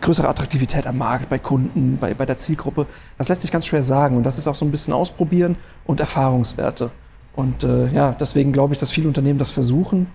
größere 0.00 0.28
Attraktivität 0.28 0.86
am 0.86 0.98
Markt, 0.98 1.28
bei 1.28 1.38
Kunden, 1.38 1.98
bei, 1.98 2.14
bei 2.14 2.26
der 2.26 2.36
Zielgruppe, 2.36 2.86
das 3.18 3.28
lässt 3.28 3.42
sich 3.42 3.52
ganz 3.52 3.66
schwer 3.66 3.82
sagen 3.82 4.16
und 4.16 4.24
das 4.24 4.38
ist 4.38 4.48
auch 4.48 4.54
so 4.54 4.64
ein 4.64 4.70
bisschen 4.70 4.94
Ausprobieren 4.94 5.56
und 5.84 6.00
Erfahrungswerte. 6.00 6.90
Und 7.34 7.64
äh, 7.64 7.88
ja, 7.88 8.16
deswegen 8.18 8.52
glaube 8.52 8.72
ich, 8.72 8.80
dass 8.80 8.90
viele 8.90 9.08
Unternehmen 9.08 9.38
das 9.38 9.50
versuchen, 9.50 10.06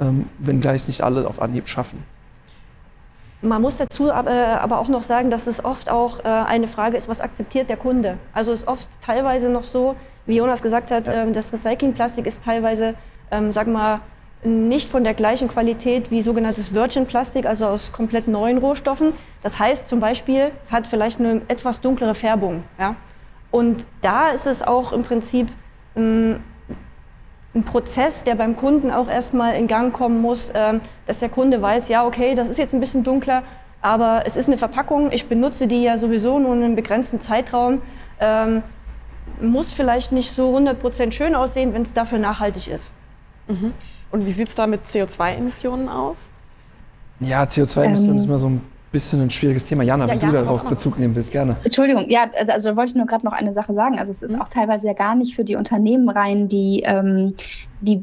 ähm, 0.00 0.26
wenngleich 0.38 0.76
es 0.76 0.88
nicht 0.88 1.02
alle 1.02 1.26
auf 1.26 1.42
Anhieb 1.42 1.68
schaffen. 1.68 2.04
Man 3.40 3.62
muss 3.62 3.76
dazu 3.76 4.12
aber, 4.12 4.78
auch 4.80 4.88
noch 4.88 5.04
sagen, 5.04 5.30
dass 5.30 5.46
es 5.46 5.64
oft 5.64 5.90
auch 5.90 6.24
äh, 6.24 6.28
eine 6.28 6.66
Frage 6.66 6.96
ist, 6.96 7.08
was 7.08 7.20
akzeptiert 7.20 7.68
der 7.68 7.76
Kunde. 7.76 8.18
Also 8.32 8.52
es 8.52 8.60
ist 8.60 8.68
oft 8.68 8.88
teilweise 9.00 9.48
noch 9.48 9.62
so, 9.62 9.94
wie 10.26 10.36
Jonas 10.36 10.60
gesagt 10.60 10.90
hat, 10.90 11.06
ja. 11.06 11.22
Ähm, 11.22 11.32
das 11.32 11.52
Recyclingplastik 11.52 12.26
ist 12.26 12.42
teilweise, 12.44 12.94
ähm, 13.30 13.54
wir 13.54 13.72
mal, 13.72 14.00
nicht 14.44 14.88
von 14.88 15.04
der 15.04 15.14
gleichen 15.14 15.48
Qualität 15.48 16.10
wie 16.10 16.22
sogenanntes 16.22 16.74
Virgin 16.74 17.06
Plastik, 17.06 17.46
also 17.46 17.66
aus 17.66 17.92
komplett 17.92 18.28
neuen 18.28 18.58
Rohstoffen. 18.58 19.12
Das 19.42 19.58
heißt 19.58 19.88
zum 19.88 20.00
Beispiel, 20.00 20.52
es 20.62 20.72
hat 20.72 20.86
vielleicht 20.86 21.18
eine 21.20 21.42
etwas 21.48 21.80
dunklere 21.80 22.14
Färbung. 22.14 22.62
Ja? 22.78 22.94
Und 23.50 23.86
da 24.00 24.28
ist 24.30 24.46
es 24.46 24.62
auch 24.62 24.92
im 24.92 25.02
Prinzip 25.02 25.48
ähm, 25.96 26.40
ein 27.54 27.64
Prozess, 27.64 28.24
der 28.24 28.34
beim 28.34 28.56
Kunden 28.56 28.90
auch 28.90 29.08
erstmal 29.08 29.54
in 29.54 29.66
Gang 29.66 29.92
kommen 29.92 30.20
muss, 30.20 30.52
ähm, 30.54 30.80
dass 31.06 31.18
der 31.18 31.30
Kunde 31.30 31.60
weiß, 31.60 31.88
ja, 31.88 32.06
okay, 32.06 32.34
das 32.34 32.48
ist 32.48 32.58
jetzt 32.58 32.74
ein 32.74 32.80
bisschen 32.80 33.04
dunkler, 33.04 33.42
aber 33.80 34.22
es 34.26 34.36
ist 34.36 34.46
eine 34.46 34.58
Verpackung, 34.58 35.10
ich 35.12 35.26
benutze 35.28 35.66
die 35.66 35.82
ja 35.82 35.96
sowieso 35.96 36.38
nur 36.38 36.54
in 36.54 36.62
einem 36.62 36.76
begrenzten 36.76 37.20
Zeitraum. 37.20 37.80
Ähm, 38.20 38.62
muss 39.40 39.72
vielleicht 39.72 40.10
nicht 40.12 40.32
so 40.32 40.56
100% 40.56 41.12
schön 41.12 41.34
aussehen, 41.34 41.72
wenn 41.74 41.82
es 41.82 41.92
dafür 41.92 42.18
nachhaltig 42.18 42.68
ist. 42.68 42.92
Mhm. 43.46 43.72
Und 44.10 44.26
wie 44.26 44.32
sieht 44.32 44.48
es 44.48 44.54
da 44.54 44.66
mit 44.66 44.84
CO2-Emissionen 44.86 45.88
aus? 45.88 46.28
Ja, 47.20 47.42
CO2-Emissionen 47.42 48.14
ähm, 48.14 48.18
ist 48.18 48.24
immer 48.26 48.38
so 48.38 48.48
ein 48.48 48.60
bisschen 48.92 49.20
ein 49.20 49.30
schwieriges 49.30 49.66
Thema. 49.66 49.82
Jana, 49.82 50.06
ja, 50.06 50.12
wenn 50.12 50.20
ja, 50.20 50.26
du 50.26 50.32
darauf 50.32 50.64
Bezug 50.64 50.98
nehmen 50.98 51.14
willst, 51.14 51.32
gerne. 51.32 51.56
Entschuldigung, 51.64 52.08
ja, 52.08 52.30
also, 52.38 52.52
also 52.52 52.76
wollte 52.76 52.90
ich 52.90 52.96
nur 52.96 53.06
gerade 53.06 53.24
noch 53.24 53.32
eine 53.32 53.52
Sache 53.52 53.74
sagen. 53.74 53.98
Also 53.98 54.10
es 54.10 54.22
ist 54.22 54.32
mhm. 54.32 54.40
auch 54.40 54.48
teilweise 54.48 54.86
ja 54.86 54.92
gar 54.94 55.14
nicht 55.14 55.34
für 55.34 55.44
die 55.44 55.56
Unternehmen 55.56 56.08
rein, 56.08 56.48
die, 56.48 56.82
ähm, 56.84 57.34
die 57.80 58.02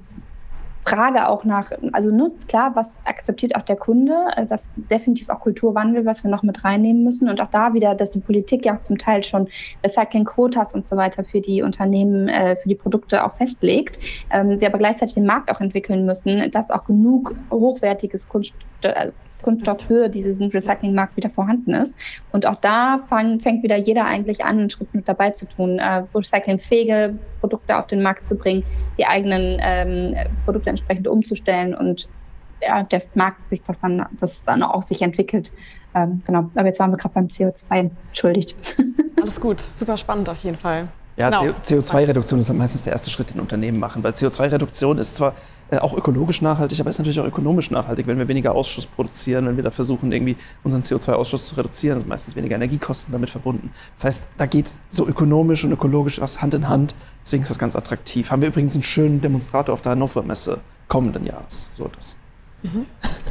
Frage 0.86 1.28
auch 1.28 1.46
nach, 1.46 1.72
also 1.94 2.12
ne, 2.12 2.32
klar, 2.48 2.76
was 2.76 2.98
akzeptiert 3.06 3.56
auch 3.56 3.64
der 3.64 3.76
Kunde, 3.76 4.14
äh, 4.36 4.46
das 4.46 4.70
definitiv 4.76 5.30
auch 5.30 5.40
Kulturwandel, 5.40 6.06
was 6.06 6.24
wir 6.24 6.30
noch 6.30 6.44
mit 6.44 6.64
reinnehmen 6.64 7.04
müssen 7.04 7.28
und 7.28 7.42
auch 7.42 7.50
da 7.50 7.74
wieder, 7.74 7.96
dass 7.96 8.12
die 8.12 8.20
Politik 8.20 8.66
ja 8.66 8.78
zum 8.78 8.98
Teil 8.98 9.24
schon 9.24 9.50
Recycling-Quotas 9.84 10.74
und 10.74 10.86
so 10.86 10.96
weiter 10.96 11.24
für 11.24 11.42
die 11.42 11.64
Unternehmen, 11.64 12.28
äh, 12.28 12.56
für 12.56 12.70
die 12.70 12.76
Produkte 12.76 13.24
auch 13.24 13.36
festlegt, 13.36 14.00
ähm, 14.32 14.60
wir 14.60 14.68
aber 14.68 14.78
gleichzeitig 14.78 15.16
den 15.16 15.26
Markt 15.26 15.50
auch 15.52 15.60
entwickeln 15.60 16.06
müssen, 16.06 16.52
dass 16.52 16.70
auch 16.70 16.86
genug 16.86 17.34
hochwertiges 17.52 18.28
Kunst, 18.28 18.54
äh, 18.82 19.12
Kunststoff 19.46 19.82
für 19.82 20.10
diesen 20.10 20.50
Recyclingmarkt 20.50 21.16
wieder 21.16 21.30
vorhanden 21.30 21.76
ist. 21.76 21.96
Und 22.32 22.48
auch 22.48 22.56
da 22.56 23.04
fang, 23.08 23.40
fängt 23.40 23.62
wieder 23.62 23.78
jeder 23.78 24.06
eigentlich 24.06 24.44
an, 24.44 24.58
einen 24.58 24.70
Schritt 24.72 24.94
mit 24.96 25.08
dabei 25.08 25.30
zu 25.30 25.46
tun, 25.46 25.78
äh, 25.78 26.04
recyclingfähige 26.16 27.18
Produkte 27.40 27.78
auf 27.78 27.86
den 27.86 28.02
Markt 28.02 28.28
zu 28.28 28.36
bringen, 28.36 28.64
die 28.98 29.06
eigenen 29.06 29.58
ähm, 29.62 30.16
Produkte 30.46 30.72
entsprechend 30.72 31.08
umzustellen 31.08 31.76
und 31.76 32.10
ja, 32.62 32.82
der 32.84 33.04
Markt 33.14 33.48
sich 33.50 33.62
das 33.62 33.80
dann, 33.80 34.08
das 34.20 34.44
dann 34.44 34.64
auch 34.64 34.82
sich 34.82 35.04
entwickelt. 35.04 35.54
Ähm, 35.94 36.24
genau. 36.26 36.50
Aber 36.56 36.66
jetzt 36.66 36.80
waren 36.80 36.90
wir 36.90 36.98
gerade 36.98 37.14
beim 37.14 37.28
CO2, 37.28 37.92
entschuldigt. 38.08 38.56
Alles 39.22 39.40
gut, 39.40 39.60
super 39.60 39.98
spannend 39.98 40.28
auf 40.28 40.44
jeden 40.44 40.58
Fall. 40.58 40.88
Ja, 41.18 41.30
Genau. 41.30 41.54
CO2-Reduktion 41.66 42.42
ist 42.42 42.52
meistens 42.54 42.84
der 42.84 42.94
erste 42.94 43.10
Schritt, 43.10 43.30
den 43.30 43.40
Unternehmen 43.40 43.80
machen, 43.80 44.04
weil 44.04 44.12
CO2-Reduktion 44.12 44.98
ist 44.98 45.16
zwar 45.16 45.34
äh, 45.72 45.78
auch 45.78 45.94
ökologisch 45.94 46.42
nachhaltig, 46.42 46.80
aber 46.82 46.90
ist 46.90 46.98
natürlich 46.98 47.20
auch 47.22 47.26
ökonomisch 47.26 47.72
nachhaltig, 47.72 48.06
wenn 48.06 48.18
wir 48.20 48.28
weniger 48.28 48.54
Ausschuss 48.54 48.86
produzieren, 48.86 49.46
wenn 49.48 49.56
wir 49.56 49.64
da 49.64 49.72
versuchen, 49.72 50.12
irgendwie 50.12 50.36
unseren 50.64 50.82
CO2-Ausschuss 50.82 51.48
zu 51.48 51.56
reduzieren, 51.56 52.00
sind 52.00 52.10
meistens 52.10 52.36
weniger 52.36 52.56
Energiekosten 52.56 53.14
damit 53.14 53.30
verbunden. 53.30 53.72
Das 53.96 54.06
heißt, 54.06 54.28
da 54.38 54.46
geht 54.46 54.72
so 54.90 55.08
ökonomisch 55.08 55.64
und 55.64 55.72
ökologisch 55.72 56.20
was 56.20 56.42
Hand 56.42 56.54
in 56.54 56.68
Hand, 56.68 56.96
deswegen 57.24 57.44
ist 57.44 57.50
das 57.50 57.60
ganz 57.60 57.76
attraktiv. 57.78 58.30
Haben 58.30 58.42
wir 58.42 58.50
übrigens 58.50 58.74
einen 58.74 58.84
schönen 58.84 59.22
Demonstrator 59.22 59.74
auf 59.74 59.82
der 59.82 59.94
Hannover 59.94 60.22
Messe 60.22 60.60
kommenden 60.90 61.26
Jahres. 61.26 61.72
So 61.78 61.90
das. 61.96 62.18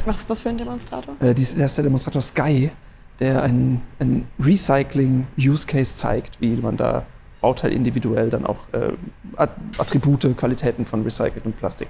Was 0.05 0.21
ist 0.21 0.29
das 0.29 0.39
für 0.39 0.49
ein 0.49 0.57
Demonstrator? 0.57 1.15
Äh, 1.19 1.33
dies, 1.35 1.55
der 1.55 1.65
ist 1.67 1.77
der 1.77 1.83
Demonstrator 1.83 2.21
Sky, 2.21 2.71
der 3.19 3.43
ein, 3.43 3.81
ein 3.99 4.27
Recycling-Use-Case 4.39 5.95
zeigt, 5.95 6.41
wie 6.41 6.55
man 6.55 6.77
da 6.77 7.05
Bauteil 7.45 7.73
individuell 7.73 8.31
dann 8.31 8.43
auch 8.43 8.57
äh, 8.71 8.93
At- 9.37 9.51
Attribute, 9.77 10.35
Qualitäten 10.35 10.83
von 10.87 11.03
recyceltem 11.03 11.53
Plastik 11.53 11.87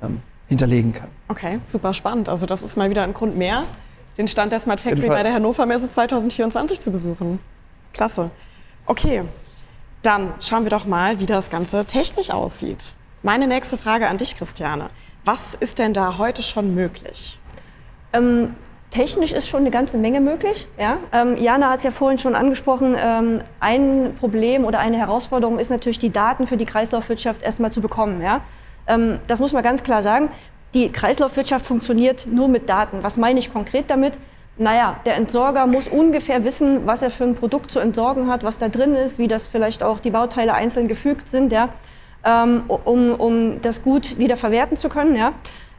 ähm, 0.00 0.22
hinterlegen 0.46 0.92
kann. 0.92 1.08
Okay, 1.26 1.58
super 1.64 1.92
spannend. 1.92 2.28
Also 2.28 2.46
das 2.46 2.62
ist 2.62 2.76
mal 2.76 2.88
wieder 2.88 3.02
ein 3.02 3.12
Grund 3.12 3.36
mehr, 3.36 3.64
den 4.16 4.28
Stand 4.28 4.52
der 4.52 4.60
Smart 4.60 4.80
Factory 4.80 5.08
bei 5.08 5.24
der 5.24 5.34
Hannover 5.34 5.66
Messe 5.66 5.88
2024 5.88 6.80
zu 6.80 6.92
besuchen. 6.92 7.40
Klasse. 7.92 8.30
Okay, 8.86 9.22
dann 10.02 10.34
schauen 10.40 10.62
wir 10.62 10.70
doch 10.70 10.86
mal, 10.86 11.18
wie 11.18 11.26
das 11.26 11.50
Ganze 11.50 11.84
technisch 11.84 12.30
aussieht. 12.30 12.94
Meine 13.24 13.48
nächste 13.48 13.78
Frage 13.78 14.06
an 14.06 14.18
dich, 14.18 14.36
Christiane. 14.38 14.86
Was 15.24 15.54
ist 15.56 15.80
denn 15.80 15.94
da 15.94 16.16
heute 16.18 16.44
schon 16.44 16.76
möglich? 16.76 17.40
Ähm, 18.12 18.54
technisch 18.92 19.32
ist 19.32 19.48
schon 19.48 19.60
eine 19.60 19.70
ganze 19.70 19.98
Menge 19.98 20.20
möglich. 20.20 20.68
Ja? 20.78 20.98
Ähm, 21.12 21.36
Jana 21.36 21.70
hat 21.70 21.78
es 21.78 21.82
ja 21.82 21.90
vorhin 21.90 22.18
schon 22.18 22.34
angesprochen. 22.34 22.94
Ähm, 22.96 23.40
ein 23.58 24.14
Problem 24.20 24.64
oder 24.64 24.78
eine 24.78 24.98
Herausforderung 24.98 25.58
ist 25.58 25.70
natürlich, 25.70 25.98
die 25.98 26.12
Daten 26.12 26.46
für 26.46 26.56
die 26.56 26.66
Kreislaufwirtschaft 26.66 27.42
erstmal 27.42 27.72
zu 27.72 27.80
bekommen. 27.80 28.22
Ja? 28.22 28.42
Ähm, 28.86 29.18
das 29.26 29.40
muss 29.40 29.52
man 29.52 29.62
ganz 29.62 29.82
klar 29.82 30.02
sagen. 30.02 30.30
Die 30.74 30.90
Kreislaufwirtschaft 30.90 31.66
funktioniert 31.66 32.26
nur 32.26 32.48
mit 32.48 32.68
Daten. 32.68 32.98
Was 33.02 33.16
meine 33.16 33.38
ich 33.38 33.52
konkret 33.52 33.90
damit? 33.90 34.18
Naja, 34.58 35.00
der 35.06 35.16
Entsorger 35.16 35.66
muss 35.66 35.88
ungefähr 35.88 36.44
wissen, 36.44 36.86
was 36.86 37.02
er 37.02 37.10
für 37.10 37.24
ein 37.24 37.34
Produkt 37.34 37.70
zu 37.70 37.80
entsorgen 37.80 38.30
hat, 38.30 38.44
was 38.44 38.58
da 38.58 38.68
drin 38.68 38.94
ist, 38.94 39.18
wie 39.18 39.28
das 39.28 39.48
vielleicht 39.48 39.82
auch 39.82 39.98
die 40.00 40.10
Bauteile 40.10 40.52
einzeln 40.52 40.88
gefügt 40.88 41.30
sind, 41.30 41.52
ja? 41.52 41.70
ähm, 42.24 42.64
um, 42.68 43.14
um 43.14 43.62
das 43.62 43.82
gut 43.82 44.18
wieder 44.18 44.36
verwerten 44.36 44.76
zu 44.76 44.90
können. 44.90 45.16
Ja? 45.16 45.32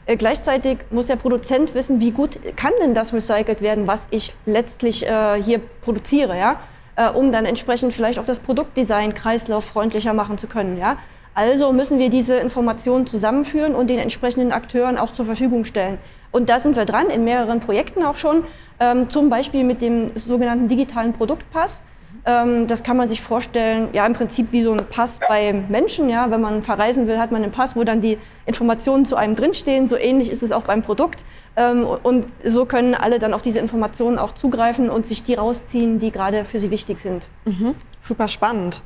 Äh, 0.05 0.17
gleichzeitig 0.17 0.79
muss 0.89 1.05
der 1.05 1.15
Produzent 1.15 1.73
wissen, 1.75 2.01
wie 2.01 2.11
gut 2.11 2.39
kann 2.55 2.73
denn 2.81 2.93
das 2.93 3.13
recycelt 3.13 3.61
werden, 3.61 3.87
was 3.87 4.07
ich 4.11 4.33
letztlich 4.45 5.07
äh, 5.07 5.41
hier 5.41 5.59
produziere, 5.81 6.37
ja? 6.37 6.59
äh, 6.95 7.09
um 7.09 7.31
dann 7.31 7.45
entsprechend 7.45 7.93
vielleicht 7.93 8.19
auch 8.19 8.25
das 8.25 8.39
Produktdesign 8.39 9.13
kreislauffreundlicher 9.13 10.13
machen 10.13 10.37
zu 10.37 10.47
können. 10.47 10.77
Ja? 10.77 10.97
Also 11.35 11.71
müssen 11.71 11.97
wir 11.99 12.09
diese 12.09 12.35
Informationen 12.35 13.07
zusammenführen 13.07 13.75
und 13.75 13.89
den 13.89 13.99
entsprechenden 13.99 14.51
Akteuren 14.51 14.97
auch 14.97 15.11
zur 15.11 15.25
Verfügung 15.25 15.65
stellen. 15.65 15.97
Und 16.31 16.49
da 16.49 16.59
sind 16.59 16.75
wir 16.75 16.85
dran, 16.85 17.07
in 17.09 17.23
mehreren 17.23 17.59
Projekten 17.59 18.03
auch 18.03 18.17
schon, 18.17 18.43
ähm, 18.79 19.09
zum 19.09 19.29
Beispiel 19.29 19.63
mit 19.63 19.81
dem 19.81 20.11
sogenannten 20.15 20.67
digitalen 20.67 21.13
Produktpass. 21.13 21.83
Ähm, 22.25 22.67
das 22.67 22.83
kann 22.83 22.95
man 22.95 23.07
sich 23.07 23.21
vorstellen, 23.21 23.89
ja 23.93 24.05
im 24.05 24.13
Prinzip 24.13 24.51
wie 24.51 24.63
so 24.63 24.71
ein 24.71 24.85
Pass 24.89 25.19
bei 25.27 25.53
Menschen. 25.53 26.09
Ja, 26.09 26.31
wenn 26.31 26.41
man 26.41 26.63
verreisen 26.63 27.07
will, 27.07 27.19
hat 27.19 27.31
man 27.31 27.43
einen 27.43 27.51
Pass, 27.51 27.75
wo 27.75 27.83
dann 27.83 28.01
die 28.01 28.17
Informationen 28.45 29.05
zu 29.05 29.15
einem 29.15 29.35
drinstehen. 29.35 29.87
So 29.87 29.97
ähnlich 29.97 30.29
ist 30.29 30.43
es 30.43 30.51
auch 30.51 30.63
beim 30.63 30.81
Produkt. 30.83 31.23
Ähm, 31.55 31.85
und 31.85 32.25
so 32.45 32.65
können 32.65 32.95
alle 32.95 33.19
dann 33.19 33.33
auf 33.33 33.41
diese 33.41 33.59
Informationen 33.59 34.17
auch 34.17 34.31
zugreifen 34.31 34.89
und 34.89 35.05
sich 35.05 35.23
die 35.23 35.35
rausziehen, 35.35 35.99
die 35.99 36.11
gerade 36.11 36.45
für 36.45 36.59
sie 36.59 36.71
wichtig 36.71 36.99
sind. 36.99 37.27
Super 37.99 38.27
spannend. 38.27 38.81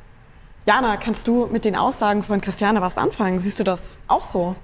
Jana, 0.66 0.96
kannst 0.98 1.26
du 1.28 1.46
mit 1.50 1.64
den 1.64 1.76
Aussagen 1.76 2.22
von 2.22 2.40
Christiane 2.40 2.82
was 2.82 2.98
anfangen? 2.98 3.38
Siehst 3.38 3.58
du 3.60 3.64
das 3.64 3.98
auch 4.06 4.24
so? 4.24 4.54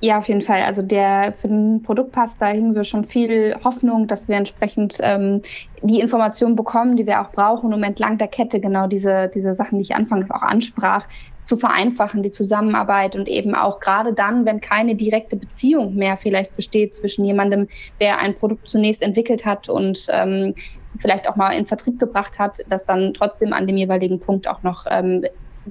Ja, 0.00 0.18
auf 0.18 0.28
jeden 0.28 0.42
Fall. 0.42 0.62
Also 0.62 0.80
der 0.82 1.32
für 1.32 1.48
den 1.48 1.82
Produktpass, 1.82 2.38
da 2.38 2.46
hingen 2.46 2.76
wir 2.76 2.84
schon 2.84 3.02
viel 3.04 3.56
Hoffnung, 3.64 4.06
dass 4.06 4.28
wir 4.28 4.36
entsprechend 4.36 4.98
ähm, 5.00 5.42
die 5.82 5.98
Informationen 5.98 6.54
bekommen, 6.54 6.96
die 6.96 7.04
wir 7.04 7.20
auch 7.20 7.32
brauchen, 7.32 7.74
um 7.74 7.82
entlang 7.82 8.16
der 8.16 8.28
Kette 8.28 8.60
genau 8.60 8.86
diese, 8.86 9.28
diese 9.34 9.56
Sachen, 9.56 9.78
die 9.78 9.82
ich 9.82 9.96
anfangs 9.96 10.30
auch 10.30 10.42
ansprach, 10.42 11.08
zu 11.46 11.56
vereinfachen, 11.56 12.22
die 12.22 12.30
Zusammenarbeit 12.30 13.16
und 13.16 13.26
eben 13.26 13.56
auch 13.56 13.80
gerade 13.80 14.12
dann, 14.12 14.44
wenn 14.44 14.60
keine 14.60 14.94
direkte 14.94 15.34
Beziehung 15.34 15.96
mehr 15.96 16.16
vielleicht 16.16 16.54
besteht 16.54 16.94
zwischen 16.94 17.24
jemandem, 17.24 17.66
der 18.00 18.18
ein 18.18 18.36
Produkt 18.36 18.68
zunächst 18.68 19.02
entwickelt 19.02 19.44
hat 19.44 19.68
und 19.68 20.06
ähm, 20.10 20.54
vielleicht 20.98 21.28
auch 21.28 21.34
mal 21.34 21.52
in 21.52 21.66
Vertrieb 21.66 21.98
gebracht 21.98 22.38
hat, 22.38 22.58
dass 22.68 22.84
dann 22.84 23.14
trotzdem 23.14 23.52
an 23.52 23.66
dem 23.66 23.76
jeweiligen 23.76 24.20
Punkt 24.20 24.46
auch 24.46 24.62
noch 24.62 24.84
ähm, 24.88 25.24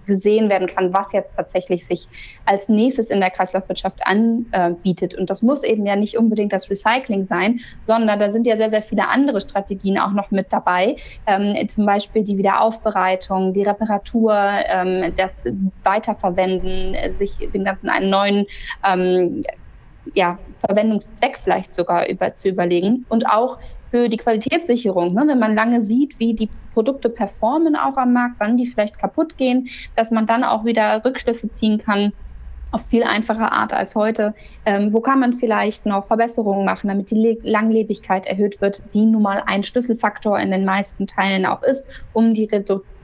gesehen 0.05 0.49
werden 0.49 0.67
kann, 0.67 0.93
was 0.93 1.11
jetzt 1.13 1.35
tatsächlich 1.35 1.85
sich 1.85 2.07
als 2.45 2.69
nächstes 2.69 3.09
in 3.09 3.19
der 3.19 3.29
Kreislaufwirtschaft 3.29 3.99
anbietet. 4.05 5.15
Und 5.15 5.29
das 5.29 5.41
muss 5.41 5.63
eben 5.63 5.85
ja 5.85 5.95
nicht 5.95 6.17
unbedingt 6.17 6.53
das 6.53 6.69
Recycling 6.69 7.27
sein, 7.27 7.59
sondern 7.83 8.19
da 8.19 8.31
sind 8.31 8.47
ja 8.47 8.57
sehr, 8.57 8.69
sehr 8.69 8.81
viele 8.81 9.07
andere 9.07 9.41
Strategien 9.41 9.97
auch 9.99 10.11
noch 10.11 10.31
mit 10.31 10.51
dabei. 10.51 10.95
Ähm, 11.25 11.55
zum 11.69 11.85
Beispiel 11.85 12.23
die 12.23 12.37
Wiederaufbereitung, 12.37 13.53
die 13.53 13.63
Reparatur, 13.63 14.33
ähm, 14.35 15.13
das 15.15 15.37
Weiterverwenden, 15.83 16.95
sich 17.17 17.49
dem 17.53 17.63
Ganzen 17.63 17.89
einen 17.89 18.09
neuen 18.09 18.45
ähm, 18.85 19.41
ja, 20.13 20.37
Verwendungszweck 20.65 21.37
vielleicht 21.37 21.73
sogar 21.73 22.07
über, 22.07 22.33
zu 22.33 22.49
überlegen. 22.49 23.05
Und 23.09 23.29
auch 23.29 23.57
für 23.89 24.09
die 24.09 24.17
Qualitätssicherung, 24.17 25.13
ne, 25.13 25.25
wenn 25.27 25.39
man 25.39 25.55
lange 25.55 25.81
sieht, 25.81 26.19
wie 26.19 26.35
die 26.35 26.51
Produkte 26.71 27.09
performen 27.09 27.75
auch 27.75 27.97
am 27.97 28.13
Markt, 28.13 28.35
wann 28.39 28.57
die 28.57 28.67
vielleicht 28.67 28.97
kaputt 28.99 29.37
gehen, 29.37 29.67
dass 29.95 30.11
man 30.11 30.25
dann 30.25 30.43
auch 30.43 30.65
wieder 30.65 31.03
Rückschlüsse 31.03 31.49
ziehen 31.51 31.77
kann 31.77 32.13
auf 32.71 32.87
viel 32.87 33.03
einfache 33.03 33.51
Art 33.51 33.73
als 33.73 33.95
heute. 33.95 34.33
Ähm, 34.65 34.93
wo 34.93 35.01
kann 35.01 35.19
man 35.19 35.33
vielleicht 35.33 35.85
noch 35.85 36.05
Verbesserungen 36.05 36.65
machen, 36.65 36.87
damit 36.89 37.11
die 37.11 37.15
Le 37.15 37.37
Langlebigkeit 37.41 38.25
erhöht 38.25 38.61
wird, 38.61 38.83
die 38.93 39.05
nun 39.05 39.21
mal 39.21 39.41
ein 39.45 39.63
Schlüsselfaktor 39.63 40.39
in 40.39 40.51
den 40.51 40.65
meisten 40.65 41.07
Teilen 41.07 41.45
auch 41.45 41.63
ist, 41.63 41.87
um 42.11 42.33
die 42.33 42.47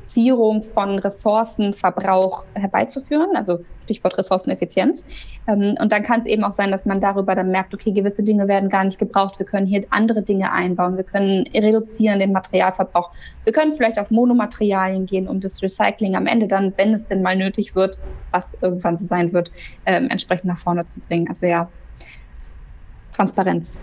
Reduzierung 0.04 0.62
von 0.62 1.00
Ressourcenverbrauch 1.00 2.46
herbeizuführen, 2.56 3.36
also 3.36 3.64
Stichwort 3.86 4.18
Ressourceneffizienz. 4.18 5.06
Ähm, 5.48 5.76
und 5.80 5.92
dann 5.92 6.04
kann 6.04 6.20
es 6.20 6.26
eben 6.26 6.44
auch 6.44 6.52
sein, 6.52 6.72
dass 6.72 6.86
man 6.86 7.00
darüber 7.00 7.36
dann 7.36 7.52
merkt, 7.52 7.74
okay, 7.74 7.92
gewisse 7.92 8.22
Dinge 8.22 8.48
werden 8.48 8.70
gar 8.70 8.84
nicht 8.84 9.00
gebraucht. 9.00 9.40
Wir 9.40 9.46
können 9.46 9.66
hier 9.66 9.84
andere 9.90 10.22
Dinge 10.22 10.52
einbauen. 10.52 10.98
Wir 10.98 11.06
können 11.06 11.48
reduzieren 11.54 12.20
den 12.20 12.34
Materialverbrauch. 12.34 13.12
Wir 13.46 13.54
können 13.54 13.74
vielleicht 13.74 13.98
auf 13.98 14.12
Monomaterialien 14.12 15.06
gehen, 15.06 15.28
um 15.28 15.40
das 15.40 15.62
Recycling 15.62 16.16
am 16.16 16.28
Ende 16.28 16.48
dann, 16.48 16.74
wenn 16.78 16.94
es 16.94 17.08
denn 17.08 17.22
mal 17.22 17.36
nötig 17.36 17.76
wird, 17.76 17.98
was 18.32 18.44
irgendwann 18.62 18.98
so 18.98 19.06
sein 19.06 19.32
wird, 19.32 19.52
ähm, 19.86 20.10
entsprechend 20.10 20.46
nach 20.46 20.60
vorne 20.60 20.86
zu 20.86 21.00
bringen. 21.00 21.28
Also 21.30 21.46
ja, 21.46 21.70
Transparenz. 23.16 23.78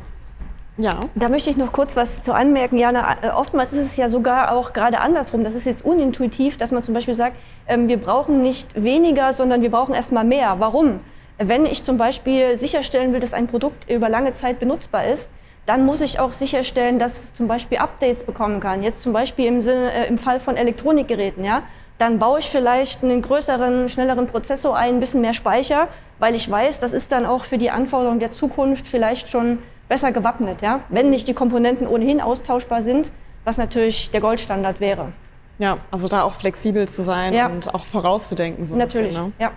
Ja. 0.81 1.01
Da 1.15 1.29
möchte 1.29 1.51
ich 1.51 1.57
noch 1.57 1.73
kurz 1.73 1.95
was 1.95 2.23
zu 2.23 2.33
anmerken. 2.33 2.79
Jana, 2.79 3.17
äh, 3.23 3.29
oftmals 3.31 3.73
ist 3.73 3.87
es 3.87 3.97
ja 3.97 4.09
sogar 4.09 4.53
auch 4.53 4.73
gerade 4.73 5.01
andersrum. 5.01 5.45
Das 5.45 5.55
ist 5.55 5.67
jetzt 5.67 5.85
unintuitiv, 5.85 6.57
dass 6.57 6.71
man 6.71 6.83
zum 6.83 6.95
Beispiel 6.95 7.15
sagt, 7.15 7.37
ähm, 7.67 7.89
wir 7.89 7.99
brauchen 7.99 8.41
nicht 8.41 8.83
weniger, 8.83 9.33
sondern 9.35 9.61
wir 9.61 9.71
brauchen 9.71 9.95
erstmal 9.95 10.25
mehr. 10.25 10.57
Warum? 10.59 11.01
Wenn 11.37 11.67
ich 11.67 11.85
zum 11.85 11.99
Beispiel 11.99 12.57
sicherstellen 12.59 13.13
will, 13.13 13.21
dass 13.21 13.35
ein 13.35 13.47
Produkt 13.47 13.91
über 13.91 14.09
lange 14.09 14.33
Zeit 14.33 14.59
benutzbar 14.59 15.07
ist, 15.07 15.31
dann 15.67 15.85
muss 15.85 16.01
ich 16.01 16.19
auch 16.19 16.33
sicherstellen, 16.33 16.99
dass 16.99 17.25
es 17.25 17.35
zum 17.35 17.47
Beispiel 17.47 17.79
Updates 17.79 18.25
bekommen 18.25 18.61
kann. 18.61 18.83
Jetzt 18.83 19.03
zum 19.03 19.13
Beispiel 19.13 19.47
im, 19.47 19.63
Sinne, 19.63 19.93
äh, 19.93 20.09
im 20.09 20.19
Fall 20.19 20.41
von 20.41 20.57
Elektronikgeräten, 20.57 21.45
ja. 21.45 21.63
Dann 21.99 22.19
baue 22.19 22.39
ich 22.39 22.49
vielleicht 22.49 23.05
einen 23.05 23.21
größeren, 23.21 23.91
schnelleren 23.91 24.27
Prozessor 24.27 24.75
ein, 24.75 24.95
ein 24.95 25.01
bisschen 25.01 25.21
mehr 25.21 25.35
Speicher, 25.35 25.89
weil 26.19 26.35
ich 26.35 26.51
weiß, 26.51 26.81
das 26.81 26.95
ist 26.95 27.13
dann 27.13 27.27
auch 27.27 27.45
für 27.45 27.59
die 27.59 27.71
Anforderungen 27.71 28.21
der 28.21 28.31
Zukunft 28.31 28.87
vielleicht 28.87 29.29
schon 29.29 29.59
besser 29.91 30.13
gewappnet, 30.13 30.63
ja. 30.63 30.81
Wenn 30.89 31.11
nicht 31.11 31.29
die 31.29 31.35
Komponenten 31.35 31.87
ohnehin 31.87 32.23
austauschbar 32.23 32.81
sind, 32.81 33.11
was 33.45 33.59
natürlich 33.59 34.11
der 34.13 34.21
Goldstandard 34.23 34.81
wäre. 34.81 35.13
Ja, 35.59 35.79
also 35.91 36.09
da 36.09 36.23
auch 36.23 36.33
flexibel 36.35 36.89
zu 36.89 37.03
sein 37.03 37.35
Ja. 37.35 37.49
und 37.49 37.75
auch 37.75 37.85
vorauszudenken. 37.85 38.65
So 38.65 38.75
ein 38.75 38.79
Natürlich, 38.79 39.09
Bisschen, 39.09 39.27
ne? 39.27 39.33
ja. 39.39 39.53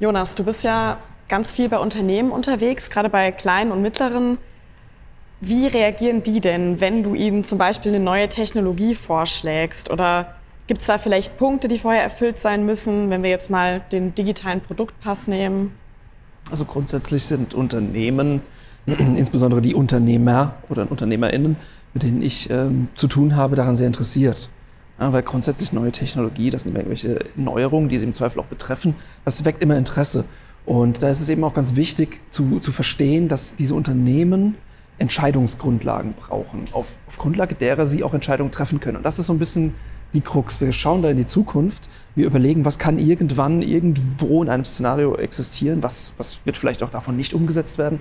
Jonas, 0.00 0.34
du 0.34 0.44
bist 0.44 0.64
ja 0.64 0.98
ganz 1.28 1.52
viel 1.52 1.68
bei 1.68 1.78
Unternehmen 1.78 2.30
unterwegs, 2.30 2.90
gerade 2.90 3.08
bei 3.08 3.32
kleinen 3.32 3.72
und 3.72 3.80
mittleren. 3.80 4.38
Wie 5.40 5.66
reagieren 5.68 6.22
die 6.22 6.40
denn, 6.40 6.80
wenn 6.80 7.02
du 7.04 7.14
ihnen 7.14 7.44
zum 7.44 7.58
Beispiel 7.58 7.94
eine 7.94 8.02
neue 8.04 8.28
Technologie 8.28 8.94
vorschlägst? 8.94 9.88
Oder 9.90 10.34
gibt 10.66 10.80
es 10.80 10.88
da 10.88 10.98
vielleicht 10.98 11.38
Punkte, 11.38 11.68
die 11.68 11.78
vorher 11.78 12.02
erfüllt 12.02 12.40
sein 12.40 12.66
müssen, 12.66 13.08
wenn 13.08 13.22
wir 13.22 13.30
jetzt 13.30 13.50
mal 13.50 13.80
den 13.92 14.14
digitalen 14.16 14.60
Produktpass 14.60 15.28
nehmen? 15.28 15.74
Also 16.50 16.64
grundsätzlich 16.64 17.24
sind 17.24 17.54
Unternehmen, 17.54 18.42
insbesondere 19.16 19.62
die 19.62 19.74
Unternehmer 19.74 20.54
oder 20.68 20.90
UnternehmerInnen, 20.90 21.56
mit 21.94 22.02
denen 22.02 22.22
ich 22.22 22.50
ähm, 22.50 22.88
zu 22.94 23.08
tun 23.08 23.36
habe, 23.36 23.56
daran 23.56 23.76
sehr 23.76 23.86
interessiert. 23.86 24.50
Ja, 25.00 25.12
weil 25.12 25.22
grundsätzlich 25.22 25.72
neue 25.72 25.92
Technologie, 25.92 26.50
das 26.50 26.62
sind 26.62 26.72
immer 26.72 26.80
irgendwelche 26.80 27.20
Neuerungen, 27.36 27.88
die 27.88 27.98
sie 27.98 28.06
im 28.06 28.12
Zweifel 28.12 28.40
auch 28.40 28.46
betreffen, 28.46 28.94
das 29.24 29.44
weckt 29.44 29.62
immer 29.62 29.76
Interesse. 29.76 30.24
Und 30.66 31.02
da 31.02 31.08
ist 31.08 31.20
es 31.20 31.28
eben 31.28 31.44
auch 31.44 31.54
ganz 31.54 31.76
wichtig 31.76 32.20
zu, 32.30 32.58
zu 32.58 32.72
verstehen, 32.72 33.28
dass 33.28 33.56
diese 33.56 33.74
Unternehmen 33.74 34.56
Entscheidungsgrundlagen 34.98 36.14
brauchen, 36.14 36.64
auf, 36.72 36.98
auf 37.06 37.18
Grundlage 37.18 37.54
derer 37.54 37.86
sie 37.86 38.02
auch 38.02 38.12
Entscheidungen 38.12 38.50
treffen 38.50 38.80
können. 38.80 38.96
Und 38.96 39.04
das 39.04 39.18
ist 39.18 39.26
so 39.26 39.32
ein 39.32 39.38
bisschen 39.38 39.74
die 40.14 40.20
Krux. 40.20 40.60
Wir 40.60 40.72
schauen 40.72 41.02
da 41.02 41.10
in 41.10 41.16
die 41.16 41.26
Zukunft. 41.26 41.88
Wir 42.14 42.26
überlegen, 42.26 42.64
was 42.64 42.78
kann 42.78 42.98
irgendwann 42.98 43.62
irgendwo 43.62 44.42
in 44.42 44.48
einem 44.48 44.64
Szenario 44.64 45.14
existieren, 45.16 45.82
was, 45.82 46.14
was 46.18 46.44
wird 46.44 46.56
vielleicht 46.56 46.82
auch 46.82 46.90
davon 46.90 47.16
nicht 47.16 47.34
umgesetzt 47.34 47.78
werden. 47.78 48.00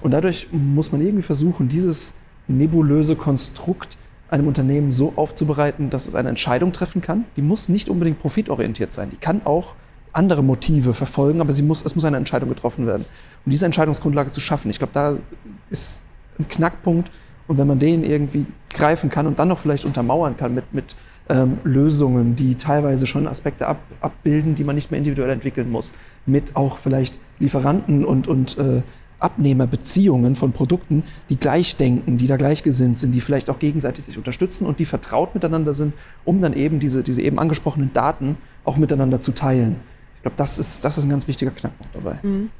Und 0.00 0.10
dadurch 0.10 0.48
muss 0.50 0.92
man 0.92 1.00
irgendwie 1.00 1.22
versuchen, 1.22 1.68
dieses 1.68 2.14
nebulöse 2.46 3.16
Konstrukt 3.16 3.96
einem 4.28 4.48
Unternehmen 4.48 4.90
so 4.90 5.12
aufzubereiten, 5.16 5.90
dass 5.90 6.06
es 6.06 6.14
eine 6.14 6.28
Entscheidung 6.28 6.72
treffen 6.72 7.00
kann. 7.00 7.24
Die 7.36 7.42
muss 7.42 7.68
nicht 7.68 7.88
unbedingt 7.88 8.20
profitorientiert 8.20 8.92
sein. 8.92 9.10
Die 9.10 9.16
kann 9.16 9.42
auch 9.44 9.74
andere 10.12 10.42
Motive 10.42 10.94
verfolgen, 10.94 11.40
aber 11.40 11.52
sie 11.52 11.62
muss, 11.62 11.84
es 11.84 11.94
muss 11.94 12.04
eine 12.04 12.16
Entscheidung 12.16 12.48
getroffen 12.48 12.86
werden. 12.86 13.04
Um 13.44 13.50
diese 13.50 13.66
Entscheidungsgrundlage 13.66 14.30
zu 14.30 14.40
schaffen, 14.40 14.70
ich 14.70 14.78
glaube, 14.78 14.92
da 14.92 15.16
ist 15.70 16.02
ein 16.38 16.48
Knackpunkt. 16.48 17.10
Und 17.46 17.58
wenn 17.58 17.66
man 17.66 17.78
den 17.78 18.04
irgendwie 18.04 18.46
greifen 18.70 19.10
kann 19.10 19.26
und 19.26 19.38
dann 19.38 19.48
noch 19.48 19.58
vielleicht 19.58 19.84
untermauern 19.84 20.36
kann 20.36 20.54
mit, 20.54 20.72
mit 20.72 20.96
ähm, 21.28 21.58
Lösungen, 21.64 22.36
die 22.36 22.54
teilweise 22.54 23.06
schon 23.06 23.26
Aspekte 23.26 23.66
ab, 23.66 23.78
abbilden, 24.00 24.54
die 24.54 24.64
man 24.64 24.74
nicht 24.74 24.90
mehr 24.90 24.98
individuell 24.98 25.30
entwickeln 25.30 25.70
muss, 25.70 25.92
mit 26.26 26.56
auch 26.56 26.78
vielleicht 26.78 27.18
Lieferanten 27.38 28.04
und, 28.04 28.28
und 28.28 28.56
äh, 28.58 28.82
Abnehmerbeziehungen 29.24 30.36
von 30.36 30.52
Produkten, 30.52 31.02
die 31.30 31.36
gleich 31.36 31.76
denken, 31.76 32.18
die 32.18 32.26
da 32.26 32.36
gleichgesinnt 32.36 32.98
sind, 32.98 33.12
die 33.12 33.20
vielleicht 33.20 33.50
auch 33.50 33.58
gegenseitig 33.58 34.04
sich 34.04 34.18
unterstützen 34.18 34.66
und 34.66 34.78
die 34.78 34.84
vertraut 34.84 35.34
miteinander 35.34 35.72
sind, 35.72 35.94
um 36.24 36.40
dann 36.40 36.52
eben 36.52 36.78
diese, 36.78 37.02
diese 37.02 37.22
eben 37.22 37.38
angesprochenen 37.38 37.92
Daten 37.92 38.36
auch 38.64 38.76
miteinander 38.76 39.20
zu 39.20 39.32
teilen. 39.32 39.76
Ich 40.16 40.22
glaube, 40.22 40.36
das 40.36 40.58
ist, 40.58 40.84
das 40.84 40.98
ist 40.98 41.04
ein 41.04 41.10
ganz 41.10 41.26
wichtiger 41.26 41.50
Knackpunkt 41.50 41.94
dabei. 41.94 42.18
Mhm. 42.22 42.50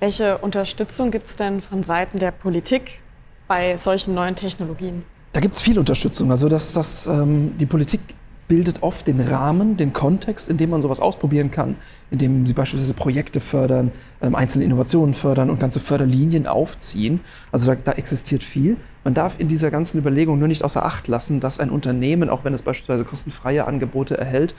Welche 0.00 0.38
Unterstützung 0.38 1.12
gibt 1.12 1.28
es 1.28 1.36
denn 1.36 1.60
von 1.60 1.84
Seiten 1.84 2.18
der 2.18 2.32
Politik 2.32 3.00
bei 3.46 3.76
solchen 3.76 4.14
neuen 4.14 4.34
Technologien? 4.34 5.04
Da 5.32 5.40
gibt 5.40 5.54
es 5.54 5.60
viel 5.60 5.78
Unterstützung. 5.78 6.30
Also 6.30 6.48
dass, 6.48 6.72
dass 6.72 7.06
ähm, 7.06 7.56
die 7.56 7.66
Politik 7.66 8.00
bildet 8.52 8.82
oft 8.82 9.06
den 9.06 9.18
Rahmen, 9.18 9.78
den 9.78 9.94
Kontext, 9.94 10.50
in 10.50 10.58
dem 10.58 10.68
man 10.68 10.82
sowas 10.82 11.00
ausprobieren 11.00 11.50
kann, 11.50 11.76
indem 12.10 12.44
sie 12.44 12.52
beispielsweise 12.52 12.92
Projekte 12.92 13.40
fördern, 13.40 13.92
ähm, 14.20 14.34
einzelne 14.34 14.66
Innovationen 14.66 15.14
fördern 15.14 15.48
und 15.48 15.58
ganze 15.58 15.80
Förderlinien 15.80 16.46
aufziehen. 16.46 17.20
Also 17.50 17.72
da, 17.72 17.80
da, 17.82 17.92
existiert 17.92 18.42
viel. 18.42 18.76
Man 19.04 19.14
darf 19.14 19.40
in 19.40 19.48
dieser 19.48 19.70
ganzen 19.70 19.96
Überlegung 19.96 20.38
nur 20.38 20.48
nicht 20.48 20.64
außer 20.64 20.84
Acht 20.84 21.08
lassen, 21.08 21.40
dass 21.40 21.60
ein 21.60 21.70
Unternehmen, 21.70 22.28
auch 22.28 22.44
wenn 22.44 22.52
es 22.52 22.60
beispielsweise 22.60 23.06
kostenfreie 23.06 23.66
Angebote 23.66 24.18
erhält, 24.18 24.54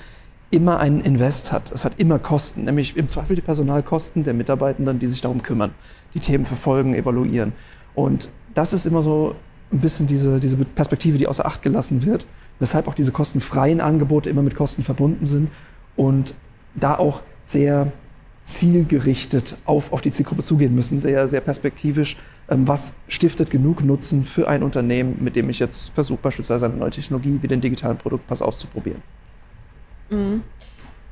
immer 0.50 0.80
einen 0.80 1.00
Invest 1.02 1.52
hat. 1.52 1.72
Es 1.72 1.86
hat 1.86 2.00
immer 2.00 2.18
Kosten, 2.18 2.64
nämlich 2.64 2.98
im 2.98 3.10
Zweifel 3.10 3.36
die 3.36 3.44
Personalkosten 3.44 4.24
der 4.24 4.34
Mitarbeitenden, 4.34 4.98
die 4.98 5.06
sich 5.06 5.22
darum 5.22 5.44
kümmern, 5.44 5.70
die 6.16 6.20
Themen 6.20 6.48
verfolgen, 6.48 6.96
evaluieren. 6.96 7.54
Und 7.94 8.30
das 8.56 8.74
ist 8.74 8.88
immer 8.88 9.04
so 9.04 9.36
ein 9.72 9.82
bisschen 9.82 10.08
diese, 10.08 10.40
diese 10.40 10.58
Perspektive, 10.58 11.20
die 11.20 11.28
außer 11.28 11.46
Acht 11.46 11.62
gelassen 11.62 12.04
wird 12.08 12.26
weshalb 12.60 12.88
auch 12.88 12.94
diese 12.94 13.12
kostenfreien 13.12 13.82
Angebote 13.82 14.30
immer 14.30 14.42
mit 14.42 14.56
Kosten 14.56 14.84
verbunden 14.84 15.26
sind 15.26 15.50
und 15.96 16.36
da 16.76 16.98
auch 16.98 17.22
sehr 17.44 17.92
zielgerichtet 18.44 19.56
auf, 19.66 19.94
auf 19.94 20.02
die 20.02 20.12
Zielgruppe 20.12 20.44
zugehen 20.44 20.76
müssen, 20.76 21.00
sehr, 21.00 21.28
sehr 21.28 21.42
perspektivisch. 21.42 22.18
Ähm, 22.50 22.68
was 22.68 22.96
stiftet 23.08 23.50
genug 23.50 23.84
Nutzen 23.84 24.26
für 24.26 24.48
ein 24.48 24.64
Unternehmen, 24.64 25.18
mit 25.22 25.36
dem 25.36 25.50
ich 25.50 25.60
jetzt 25.60 25.94
versuche, 25.94 26.20
beispielsweise 26.22 26.66
eine 26.66 26.76
neue 26.76 26.90
Technologie 26.90 27.40
wie 27.42 27.48
den 27.48 27.62
digitalen 27.62 27.98
Produktpass 27.98 28.42
auszuprobieren? 28.42 29.02
Mhm. 30.10 30.44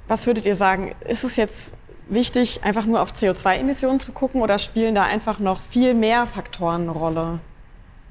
Was 0.07 0.27
würdet 0.27 0.45
ihr 0.45 0.55
sagen? 0.55 0.93
Ist 1.07 1.23
es 1.23 1.37
jetzt 1.37 1.73
wichtig, 2.09 2.63
einfach 2.63 2.85
nur 2.85 3.01
auf 3.01 3.13
CO2-Emissionen 3.13 4.01
zu 4.01 4.11
gucken 4.11 4.41
oder 4.41 4.59
spielen 4.59 4.93
da 4.93 5.03
einfach 5.03 5.39
noch 5.39 5.61
viel 5.61 5.93
mehr 5.93 6.27
Faktoren 6.27 6.81
eine 6.81 6.91
Rolle? 6.91 7.39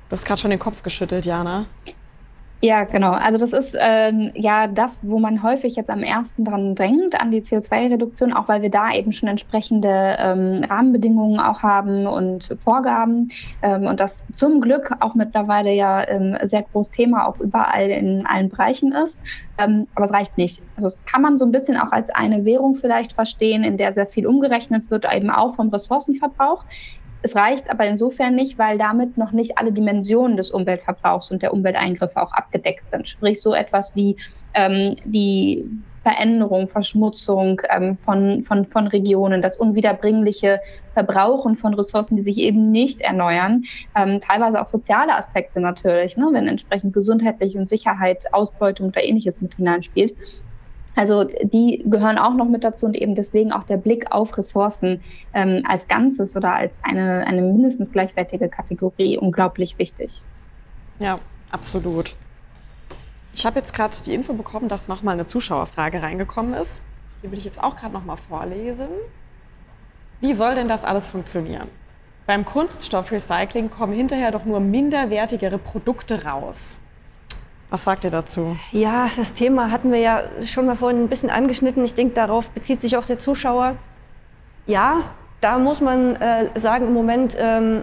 Du 0.09 0.17
hast 0.17 0.25
gerade 0.25 0.41
schon 0.41 0.51
den 0.51 0.59
Kopf 0.59 0.83
geschüttelt, 0.83 1.27
Jana. 1.27 1.67
Ja, 2.63 2.85
genau. 2.85 3.13
Also 3.13 3.39
das 3.39 3.55
ist 3.55 3.75
ähm, 3.81 4.33
ja 4.35 4.67
das, 4.67 4.99
wo 5.01 5.19
man 5.19 5.43
häufig 5.43 5.77
jetzt 5.77 5.89
am 5.89 6.03
ersten 6.03 6.45
dran 6.45 6.75
drängt, 6.75 7.19
an 7.19 7.31
die 7.31 7.41
CO2-Reduktion, 7.41 8.35
auch 8.35 8.49
weil 8.49 8.61
wir 8.61 8.69
da 8.69 8.93
eben 8.93 9.13
schon 9.13 9.31
entsprechende 9.31 10.17
ähm, 10.19 10.63
Rahmenbedingungen 10.69 11.41
auch 11.41 11.63
haben 11.63 12.07
und 12.07 12.55
Vorgaben. 12.63 13.29
Ähm, 13.63 13.87
und 13.87 13.99
das 13.99 14.27
zum 14.35 14.61
Glück 14.61 14.93
auch 15.01 15.15
mittlerweile 15.15 15.73
ja 15.73 16.07
ähm, 16.07 16.37
sehr 16.43 16.63
großes 16.65 16.91
Thema 16.91 17.27
auch 17.27 17.41
überall 17.41 17.89
in 17.89 18.27
allen 18.27 18.51
Bereichen 18.51 18.93
ist. 18.93 19.19
Ähm, 19.57 19.87
aber 19.95 20.05
es 20.05 20.13
reicht 20.13 20.37
nicht. 20.37 20.63
Also 20.77 20.89
das 20.89 21.03
kann 21.07 21.23
man 21.23 21.39
so 21.39 21.47
ein 21.47 21.53
bisschen 21.53 21.79
auch 21.79 21.93
als 21.93 22.11
eine 22.11 22.45
Währung 22.45 22.75
vielleicht 22.75 23.15
verstehen, 23.15 23.65
in 23.65 23.79
der 23.79 23.93
sehr 23.93 24.07
viel 24.07 24.27
umgerechnet 24.27 24.91
wird, 24.91 25.07
eben 25.11 25.31
auch 25.31 25.55
vom 25.55 25.71
Ressourcenverbrauch. 25.71 26.67
Es 27.23 27.37
reicht 27.37 27.71
aber 27.71 27.87
insofern 27.87 28.35
nicht, 28.35 28.59
weil 28.59 28.79
damit 28.79 29.19
noch 29.19 29.33
nicht 29.33 29.59
alle 29.59 29.73
Dimensionen 29.73 30.37
des 30.37 30.51
Umweltverbrauchs 30.51 31.31
und 31.31 31.43
der 31.43 31.53
Umwelteingriffe 31.53 32.21
auch 32.21 32.33
abgedeckt 32.33 32.91
sind. 32.91 33.07
Sprich 33.07 33.43
so 33.43 33.55
etwas 33.55 33.95
wie 33.95 34.17
ähm, 34.55 34.97
die 35.05 35.67
Veränderung, 36.03 36.67
Verschmutzung 36.67 37.61
ähm, 37.69 37.95
von, 37.95 38.43
von, 38.43 38.65
von 38.65 38.87
Regionen, 38.87 39.43
das 39.43 39.59
unwiederbringliche 39.59 40.61
Verbrauchen 40.95 41.57
von 41.57 41.75
Ressourcen, 41.75 42.17
die 42.17 42.23
sich 42.23 42.39
eben 42.39 42.71
nicht 42.71 43.03
erneuern, 43.03 43.65
ähm, 43.95 44.19
teilweise 44.21 44.63
auch 44.63 44.69
soziale 44.69 45.15
Aspekte 45.15 45.61
natürlich, 45.61 46.17
ne, 46.17 46.29
wenn 46.33 46.49
entsprechend 46.49 46.95
gesundheitliche 46.95 47.59
und 47.59 47.67
Sicherheit, 47.67 48.33
Ausbeutung 48.33 48.89
oder 48.89 49.05
ähnliches 49.05 49.43
mit 49.43 49.55
hineinspielt. 49.55 50.17
Also 50.97 51.25
die 51.25 51.83
gehören 51.87 52.19
auch 52.19 52.35
noch 52.35 52.49
mit 52.49 52.65
dazu 52.65 52.87
und 52.87 52.97
eben 52.97 53.15
deswegen 53.15 53.53
auch 53.53 53.65
der 53.65 53.77
Blick 53.77 54.11
auf 54.11 54.37
Ressourcen 54.37 55.01
ähm, 55.33 55.63
als 55.67 55.89
Ganzes 55.89 56.37
oder 56.37 56.53
als 56.53 56.83
eine, 56.83 57.27
eine 57.27 57.43
mindestens 57.43 57.93
gleichwertige 57.93 58.49
Kategorie 58.49 59.17
unglaublich 59.17 59.79
wichtig. 59.79 60.23
Ja, 60.99 61.19
absolut. 61.51 62.17
Ich 63.33 63.47
habe 63.47 63.61
jetzt 63.61 63.73
gerade 63.73 63.95
die 64.05 64.15
Info 64.15 64.33
bekommen, 64.35 64.69
dass 64.69 64.89
nochmal 64.89 65.15
eine 65.15 65.27
Zuschauerfrage 65.27 66.03
reingekommen 66.03 66.55
ist. 66.55 66.83
Die 67.23 67.29
würde 67.29 67.39
ich 67.39 67.45
jetzt 67.45 67.63
auch 67.63 67.77
gerade 67.77 67.95
nochmal 67.95 68.17
vorlesen. 68.17 68.89
Wie 70.21 70.35
soll 70.35 70.55
denn 70.55 70.69
das 70.69 70.85
alles 70.85 71.09
funktionieren? 71.09 71.69
Beim 72.27 72.45
Kunststoffrecycling 72.45 73.71
kommen 73.71 73.93
hinterher 73.93 74.31
doch 74.31 74.45
nur 74.45 74.61
minderwertigere 74.61 75.59
Produkte 75.59 76.25
raus. 76.25 76.79
Was 77.71 77.85
sagt 77.85 78.05
ihr 78.05 78.11
dazu? 78.11 78.57
Ja, 78.73 79.09
das 79.17 79.33
Thema 79.33 79.71
hatten 79.71 79.93
wir 79.93 80.01
ja 80.01 80.23
schon 80.45 80.67
mal 80.67 80.75
vorhin 80.75 81.05
ein 81.05 81.09
bisschen 81.09 81.31
angeschnitten. 81.31 81.85
Ich 81.85 81.95
denke, 81.95 82.15
darauf 82.15 82.51
bezieht 82.51 82.81
sich 82.81 82.97
auch 82.97 83.07
der 83.07 83.21
Zuschauer. 83.21 83.77
Ja, 84.67 85.03
da 85.41 85.59
muss 85.59 85.81
man 85.81 86.17
äh, 86.17 86.47
sagen, 86.59 86.89
im 86.89 86.93
Moment 86.93 87.37
ähm, 87.39 87.83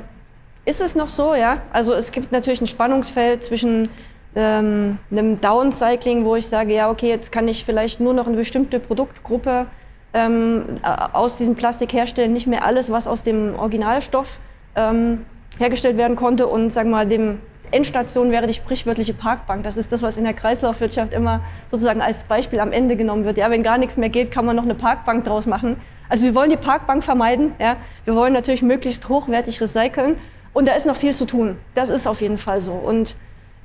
ist 0.65 0.81
es 0.81 0.95
noch 0.95 1.09
so, 1.09 1.33
ja. 1.33 1.61
Also 1.71 1.93
es 1.93 2.11
gibt 2.11 2.33
natürlich 2.33 2.59
ein 2.59 2.67
Spannungsfeld 2.67 3.45
zwischen 3.45 3.87
ähm, 4.35 4.99
einem 5.09 5.39
Downcycling, 5.39 6.25
wo 6.25 6.35
ich 6.35 6.47
sage, 6.47 6.73
ja, 6.73 6.89
okay, 6.89 7.07
jetzt 7.07 7.31
kann 7.31 7.47
ich 7.47 7.63
vielleicht 7.63 8.01
nur 8.01 8.13
noch 8.13 8.27
eine 8.27 8.35
bestimmte 8.35 8.79
Produktgruppe 8.79 9.67
ähm, 10.13 10.79
aus 11.13 11.37
diesem 11.37 11.55
Plastik 11.55 11.93
herstellen, 11.93 12.33
nicht 12.33 12.47
mehr 12.47 12.65
alles, 12.65 12.91
was 12.91 13.07
aus 13.07 13.23
dem 13.23 13.57
Originalstoff 13.57 14.39
ähm, 14.75 15.25
hergestellt 15.57 15.97
werden 15.97 16.15
konnte 16.15 16.47
und 16.47 16.73
sagen 16.73 16.89
wir 16.89 16.97
mal 16.97 17.07
dem 17.07 17.39
Endstation 17.71 18.31
wäre 18.31 18.47
die 18.47 18.53
sprichwörtliche 18.53 19.13
Parkbank. 19.13 19.63
Das 19.63 19.77
ist 19.77 19.91
das, 19.91 20.01
was 20.01 20.17
in 20.17 20.23
der 20.23 20.33
Kreislaufwirtschaft 20.33 21.13
immer 21.13 21.41
sozusagen 21.71 22.01
als 22.01 22.23
Beispiel 22.23 22.59
am 22.59 22.71
Ende 22.71 22.95
genommen 22.95 23.25
wird. 23.25 23.37
Ja, 23.37 23.49
wenn 23.49 23.63
gar 23.63 23.77
nichts 23.77 23.97
mehr 23.97 24.09
geht, 24.09 24.31
kann 24.31 24.45
man 24.45 24.55
noch 24.55 24.63
eine 24.63 24.75
Parkbank 24.75 25.25
draus 25.25 25.45
machen. 25.45 25.77
Also 26.09 26.25
wir 26.25 26.35
wollen 26.35 26.49
die 26.49 26.57
Parkbank 26.57 27.03
vermeiden. 27.03 27.53
Ja, 27.59 27.77
wir 28.05 28.15
wollen 28.15 28.33
natürlich 28.33 28.61
möglichst 28.61 29.09
hochwertig 29.09 29.61
recyceln. 29.61 30.17
Und 30.53 30.67
da 30.67 30.73
ist 30.73 30.85
noch 30.85 30.95
viel 30.95 31.15
zu 31.15 31.25
tun. 31.25 31.57
Das 31.75 31.89
ist 31.89 32.07
auf 32.07 32.21
jeden 32.21 32.37
Fall 32.37 32.61
so. 32.61 32.71
Und 32.71 33.15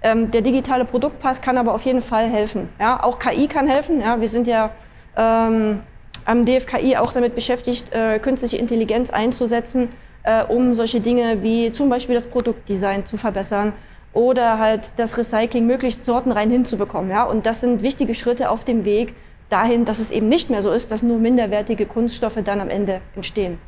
ähm, 0.03 0.31
der 0.31 0.43
digitale 0.43 0.85
Produktpass 0.85 1.41
kann 1.41 1.57
aber 1.57 1.75
auf 1.75 1.85
jeden 1.85 2.03
Fall 2.03 2.29
helfen. 2.29 2.69
Ja, 2.79 3.03
auch 3.03 3.19
KI 3.19 3.47
kann 3.47 3.69
helfen. 3.69 4.01
Ja, 4.01 4.21
wir 4.21 4.29
sind 4.29 4.47
ja 4.47 4.71
ähm, 5.17 5.81
am 6.25 6.45
DFKI 6.45 6.97
auch 6.97 7.13
damit 7.13 7.35
beschäftigt, 7.35 7.93
äh, 7.93 8.19
künstliche 8.19 8.57
Intelligenz 8.57 9.11
einzusetzen, 9.11 9.89
äh, 10.25 10.45
um 10.45 10.75
solche 10.75 11.01
Dinge 11.01 11.43
wie 11.43 11.73
zum 11.73 11.89
Beispiel 11.89 12.15
das 12.15 12.27
Produktdesign 12.27 13.07
zu 13.07 13.17
verbessern 13.17 13.73
oder 14.13 14.59
halt 14.59 14.93
das 14.97 15.17
Recycling 15.17 15.67
möglichst 15.67 16.05
sortenrein 16.05 16.51
hinzubekommen. 16.51 17.11
Ja? 17.11 17.25
Und 17.25 17.47
das 17.47 17.61
sind 17.61 17.83
wichtige 17.83 18.15
Schritte 18.15 18.51
auf 18.51 18.65
dem 18.65 18.85
Weg 18.85 19.15
dahin, 19.49 19.85
dass 19.85 19.99
es 19.99 20.11
eben 20.11 20.29
nicht 20.29 20.51
mehr 20.51 20.63
so 20.63 20.73
ist, 20.73 20.91
dass 20.91 21.03
nur 21.03 21.19
minderwertige 21.19 21.87
Kunststoffe 21.87 22.39
dann 22.45 22.61
am 22.61 22.71
Ende 22.71 23.01
entstehen. 23.15 23.59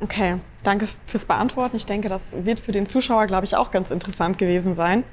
Okay, 0.00 0.36
danke 0.64 0.88
fürs 1.06 1.26
Beantworten. 1.26 1.76
Ich 1.76 1.86
denke, 1.86 2.08
das 2.08 2.44
wird 2.44 2.60
für 2.60 2.72
den 2.72 2.86
Zuschauer, 2.86 3.26
glaube 3.26 3.44
ich, 3.44 3.56
auch 3.56 3.70
ganz 3.70 3.90
interessant 3.90 4.36
gewesen 4.36 4.74
sein. 4.74 5.04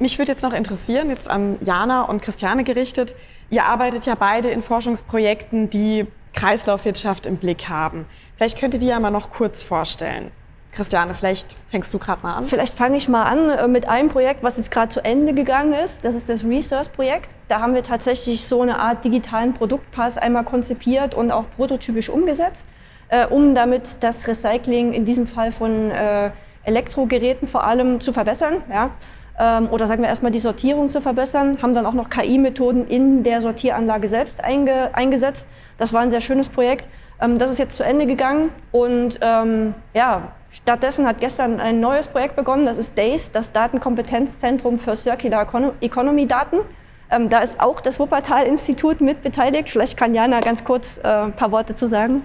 Mich 0.00 0.18
würde 0.18 0.32
jetzt 0.32 0.42
noch 0.42 0.52
interessieren, 0.52 1.10
jetzt 1.10 1.28
an 1.28 1.56
Jana 1.60 2.02
und 2.02 2.22
Christiane 2.22 2.64
gerichtet. 2.64 3.14
Ihr 3.50 3.64
arbeitet 3.64 4.06
ja 4.06 4.14
beide 4.14 4.48
in 4.50 4.62
Forschungsprojekten, 4.62 5.70
die 5.70 6.06
Kreislaufwirtschaft 6.34 7.26
im 7.26 7.36
Blick 7.36 7.68
haben. 7.68 8.04
Vielleicht 8.36 8.58
könnt 8.58 8.74
ihr 8.74 8.80
die 8.80 8.86
ja 8.86 9.00
mal 9.00 9.10
noch 9.10 9.30
kurz 9.30 9.62
vorstellen. 9.62 10.30
Christiane, 10.78 11.12
vielleicht 11.12 11.56
fängst 11.66 11.92
du 11.92 11.98
gerade 11.98 12.22
mal 12.22 12.34
an. 12.34 12.44
Vielleicht 12.44 12.72
fange 12.72 12.96
ich 12.96 13.08
mal 13.08 13.24
an 13.24 13.50
äh, 13.50 13.66
mit 13.66 13.88
einem 13.88 14.10
Projekt, 14.10 14.44
was 14.44 14.58
jetzt 14.58 14.70
gerade 14.70 14.90
zu 14.90 15.04
Ende 15.04 15.34
gegangen 15.34 15.72
ist. 15.72 16.04
Das 16.04 16.14
ist 16.14 16.28
das 16.28 16.44
Research-Projekt. 16.44 17.30
Da 17.48 17.60
haben 17.60 17.74
wir 17.74 17.82
tatsächlich 17.82 18.46
so 18.46 18.62
eine 18.62 18.78
Art 18.78 19.04
digitalen 19.04 19.54
Produktpass 19.54 20.18
einmal 20.18 20.44
konzipiert 20.44 21.16
und 21.16 21.32
auch 21.32 21.50
prototypisch 21.50 22.08
umgesetzt, 22.08 22.68
äh, 23.08 23.26
um 23.26 23.56
damit 23.56 23.96
das 24.00 24.28
Recycling 24.28 24.92
in 24.92 25.04
diesem 25.04 25.26
Fall 25.26 25.50
von 25.50 25.90
äh, 25.90 26.30
Elektrogeräten 26.62 27.48
vor 27.48 27.64
allem 27.64 28.00
zu 28.00 28.12
verbessern. 28.12 28.62
Ja. 28.70 28.90
ähm, 29.36 29.68
oder 29.72 29.88
sagen 29.88 30.02
wir 30.02 30.08
erstmal 30.08 30.30
die 30.30 30.38
Sortierung 30.38 30.90
zu 30.90 31.00
verbessern, 31.00 31.58
haben 31.60 31.74
dann 31.74 31.86
auch 31.86 31.92
noch 31.92 32.08
KI-Methoden 32.08 32.86
in 32.86 33.24
der 33.24 33.40
Sortieranlage 33.40 34.06
selbst 34.06 34.44
einge 34.44 34.94
eingesetzt. 34.94 35.48
Das 35.76 35.92
war 35.92 36.02
ein 36.02 36.12
sehr 36.12 36.20
schönes 36.20 36.48
Projekt. 36.48 36.88
Ähm, 37.20 37.36
das 37.38 37.50
ist 37.50 37.58
jetzt 37.58 37.76
zu 37.76 37.82
Ende 37.82 38.06
gegangen 38.06 38.50
und 38.70 39.18
ähm, 39.22 39.74
ja, 39.92 40.34
stattdessen 40.50 41.06
hat 41.06 41.20
gestern 41.20 41.60
ein 41.60 41.80
neues 41.80 42.08
Projekt 42.08 42.36
begonnen, 42.36 42.66
das 42.66 42.78
ist 42.78 42.96
DACE, 42.96 43.30
das 43.32 43.52
Datenkompetenzzentrum 43.52 44.78
für 44.78 44.96
Circular 44.96 45.46
Economy 45.80 46.26
Daten. 46.26 46.58
Ähm, 47.10 47.28
da 47.28 47.40
ist 47.40 47.60
auch 47.60 47.80
das 47.80 47.98
Wuppertal-Institut 47.98 49.00
mit 49.00 49.22
beteiligt. 49.22 49.70
Vielleicht 49.70 49.96
kann 49.96 50.14
Jana 50.14 50.40
ganz 50.40 50.64
kurz 50.64 50.98
äh, 50.98 51.08
ein 51.08 51.32
paar 51.32 51.52
Worte 51.52 51.74
zu 51.74 51.88
sagen. 51.88 52.22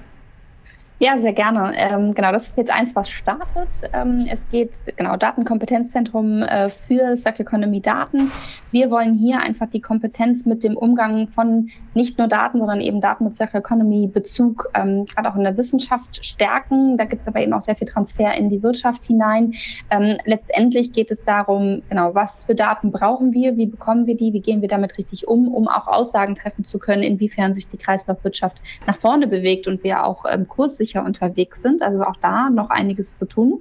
Ja, 1.04 1.18
sehr 1.18 1.34
gerne. 1.34 1.74
Ähm, 1.76 2.14
genau, 2.14 2.32
das 2.32 2.48
ist 2.48 2.58
jetzt 2.58 2.72
eins, 2.72 2.96
was 2.96 3.10
startet. 3.10 3.68
Ähm, 3.92 4.26
es 4.32 4.40
geht, 4.52 4.72
genau, 4.96 5.18
Datenkompetenzzentrum 5.18 6.44
äh, 6.44 6.70
für 6.70 7.18
Circular 7.18 7.42
Economy 7.42 7.82
Daten. 7.82 8.32
Wir 8.72 8.90
wollen 8.90 9.14
hier 9.14 9.42
einfach 9.42 9.68
die 9.68 9.82
Kompetenz 9.82 10.46
mit 10.46 10.64
dem 10.64 10.78
Umgang 10.78 11.28
von 11.28 11.70
nicht 11.94 12.18
nur 12.18 12.30
Daten, 12.30 12.60
sondern 12.60 12.80
eben 12.80 13.02
Daten 13.02 13.26
mit 13.26 13.36
Circular 13.36 13.60
Economy 13.60 14.08
Bezug, 14.08 14.70
ähm, 14.76 15.06
gerade 15.06 15.30
auch 15.30 15.36
in 15.36 15.44
der 15.44 15.58
Wissenschaft 15.58 16.26
stärken. 16.26 16.96
Da 16.96 17.04
gibt 17.04 17.24
es 17.24 17.28
aber 17.28 17.42
eben 17.42 17.52
auch 17.52 17.60
sehr 17.60 17.76
viel 17.76 17.88
Transfer 17.90 18.34
in 18.36 18.50
die 18.50 18.64
Wirtschaft 18.64 19.04
hinein. 19.04 19.56
Ähm, 19.92 20.16
letztendlich 20.24 20.94
geht 20.94 21.12
es 21.12 21.22
darum, 21.22 21.84
genau, 21.90 22.16
was 22.16 22.46
für 22.46 22.56
Daten 22.56 22.94
brauchen 22.94 23.34
wir, 23.34 23.58
wie 23.58 23.66
bekommen 23.66 24.08
wir 24.08 24.16
die, 24.16 24.32
wie 24.32 24.40
gehen 24.40 24.62
wir 24.62 24.70
damit 24.70 24.98
richtig 24.98 25.28
um, 25.28 25.54
um 25.54 25.68
auch 25.68 25.88
Aussagen 25.88 26.36
treffen 26.36 26.64
zu 26.64 26.80
können, 26.80 27.04
inwiefern 27.04 27.54
sich 27.54 27.68
die 27.68 27.76
Kreislaufwirtschaft 27.76 28.56
nach 28.88 28.96
vorne 28.96 29.28
bewegt 29.28 29.68
und 29.68 29.84
wir 29.84 30.06
auch 30.06 30.24
ähm, 30.32 30.48
kurssicher 30.48 30.93
sicher 30.94 31.06
unterwegs 31.06 31.62
sind. 31.62 31.82
Also 31.82 32.04
auch 32.04 32.16
da 32.22 32.50
noch 32.50 32.70
einiges 32.70 33.16
zu 33.16 33.26
tun. 33.26 33.60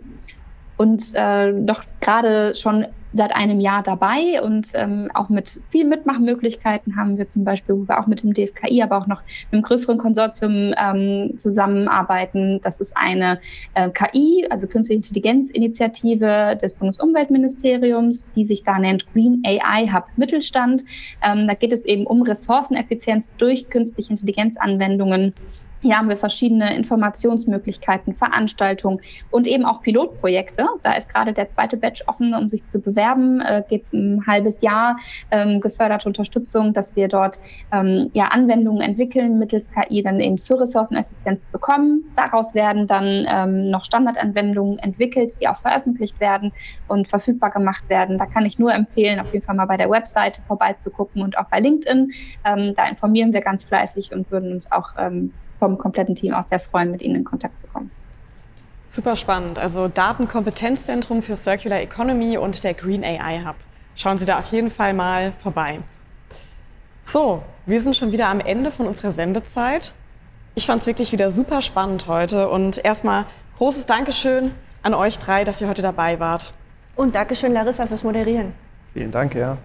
Und 0.77 1.15
äh, 1.15 1.53
doch 1.65 1.85
gerade 2.01 2.55
schon 2.55 2.87
seit 3.13 3.37
einem 3.37 3.61
Jahr 3.61 3.83
dabei 3.83 4.41
und 4.43 4.69
ähm, 4.73 5.11
auch 5.13 5.29
mit 5.29 5.61
vielen 5.69 5.91
Mitmachmöglichkeiten 5.91 6.97
haben 6.97 7.19
wir 7.19 7.29
zum 7.29 7.45
Beispiel, 7.45 7.77
wo 7.77 7.87
wir 7.87 8.01
auch 8.01 8.07
mit 8.07 8.23
dem 8.23 8.33
DFKI, 8.33 8.83
aber 8.83 8.97
auch 8.97 9.07
noch 9.07 9.21
mit 9.21 9.53
einem 9.53 9.63
größeren 9.63 9.99
Konsortium 9.99 10.73
ähm, 10.83 11.37
zusammenarbeiten. 11.37 12.59
Das 12.63 12.81
ist 12.81 12.97
eine 12.97 13.39
äh, 13.75 13.91
KI, 13.91 14.47
also 14.49 14.67
Künstliche 14.67 14.97
Intelligenz-Initiative 14.97 16.57
des 16.61 16.73
Bundesumweltministeriums, 16.73 18.31
die 18.33 18.45
sich 18.45 18.63
da 18.63 18.79
nennt 18.79 19.13
Green 19.13 19.43
AI 19.45 19.89
Hub 19.93 20.07
Mittelstand. 20.17 20.83
Ähm, 21.23 21.47
da 21.47 21.53
geht 21.55 21.75
es 21.75 21.85
eben 21.85 22.07
um 22.07 22.23
Ressourceneffizienz 22.23 23.29
durch 23.37 23.69
künstliche 23.69 24.11
Intelligenzanwendungen 24.11 25.35
hier 25.83 25.99
haben 25.99 26.09
wir 26.09 26.17
verschiedene 26.17 26.77
Informationsmöglichkeiten, 26.77 28.15
Veranstaltungen 28.15 29.01
und 29.31 29.49
eben 29.49 29.65
auch 29.65 29.83
Pilotprojekte. 29.83 30.67
Da 30.85 30.93
ist 30.93 31.09
gerade 31.09 31.33
der 31.33 31.49
zweite 31.49 31.77
Batch 31.77 32.05
offen, 32.07 32.35
um 32.35 32.49
sich 32.49 32.65
zu 32.67 32.81
bewerben. 32.81 33.41
Äh, 33.41 33.65
Geht 33.69 33.85
es 33.85 33.93
ein 33.93 34.25
halbes 34.27 34.63
Jahr 34.63 34.97
ähm, 35.33 35.61
geförderte 35.61 36.09
Unterstützung, 36.09 36.73
dass 36.73 36.95
wir 36.95 37.09
dort 37.09 37.41
ähm, 37.73 38.11
ja, 38.13 38.29
Anwendungen 38.29 38.81
entwickeln, 38.81 39.41
mittels 39.41 39.71
KI 39.71 40.03
dann 40.03 40.21
eben 40.21 40.39
zur 40.39 40.61
Ressourceneffizienz 40.61 41.41
zu 41.51 41.59
kommen. 41.59 42.05
Daraus 42.15 42.55
werden 42.55 42.87
dann 42.87 43.27
ähm, 43.29 43.71
noch 43.71 43.85
Standardanwendungen 43.85 44.79
entwickelt, 44.79 45.35
die 45.41 45.49
auch 45.49 45.57
veröffentlicht 45.57 46.21
werden 46.21 46.53
und 46.87 47.09
verfügbar 47.09 47.51
gemacht 47.51 47.89
werden. 47.89 48.19
Da 48.19 48.27
kann 48.27 48.47
ich 48.47 48.57
nur 48.59 48.73
empfehlen, 48.73 49.19
auf 49.19 49.33
jeden 49.33 49.45
Fall 49.45 49.57
mal 49.57 49.67
bei 49.67 49.77
der 49.77 49.91
Webseite 49.91 50.43
vorbeizugucken 50.43 51.23
und 51.23 51.37
auch 51.39 51.47
bei 51.47 51.59
LinkedIn. 51.59 52.13
Ähm, 52.45 52.75
da 52.77 52.89
informieren 52.89 53.33
wir 53.33 53.41
ganz 53.41 53.65
fleißig 53.65 54.13
und 54.13 54.31
würden 54.31 54.53
uns 54.53 54.71
auch 54.71 54.91
ähm, 54.97 55.33
vom 55.63 55.79
kompletten 55.79 56.17
Team 56.17 56.35
aus 56.35 56.49
sehr 56.49 56.59
freuen, 56.59 56.91
mit 56.91 57.03
Ihnen 57.03 57.15
in 57.15 57.25
Kontakt 57.25 57.61
zu 57.61 57.69
kommen. 57.69 57.93
Super 58.89 59.15
spannend. 59.15 59.61
Also 59.61 59.87
Datenkompetenzzentrum 59.87 61.23
für 61.23 61.37
Circular 61.37 61.81
Economy 61.81 62.37
und 62.37 62.65
der 62.65 62.75
Green 62.75 63.05
AI 63.05 63.45
Hub. 63.47 63.55
Schauen 63.95 64.19
Sie 64.19 64.27
da 64.27 64.41
auf 64.41 64.51
jeden 64.51 64.71
Fall 64.71 64.93
mal 64.93 65.31
vorbei. 65.31 65.79
So, 67.05 67.45
wir 67.65 67.81
sind 67.81 67.97
schon 67.97 68.11
wieder 68.11 68.27
am 68.27 68.41
Ende 68.41 68.73
von 68.73 68.89
unserer 68.89 69.13
Sendezeit. 69.13 69.93
Ich 70.57 70.67
fand 70.67 70.81
es 70.81 70.89
wirklich 70.89 71.13
wieder 71.13 71.31
super 71.31 71.63
spannend 71.63 72.09
heute 72.09 72.49
und 72.49 72.85
erstmal 72.85 73.27
großes 73.59 73.87
Dankeschön 73.87 74.51
an 74.83 74.95
euch 74.95 75.21
drei, 75.21 75.45
dass 75.45 75.61
ihr 75.61 75.69
heute 75.69 75.83
dabei 75.83 76.19
wart. 76.19 76.55
Und 76.97 77.15
Dankeschön, 77.15 77.53
Larissa, 77.53 77.87
fürs 77.87 78.03
Moderieren. 78.03 78.53
Vielen 78.93 79.13
Dank, 79.13 79.37
ja. 79.37 79.59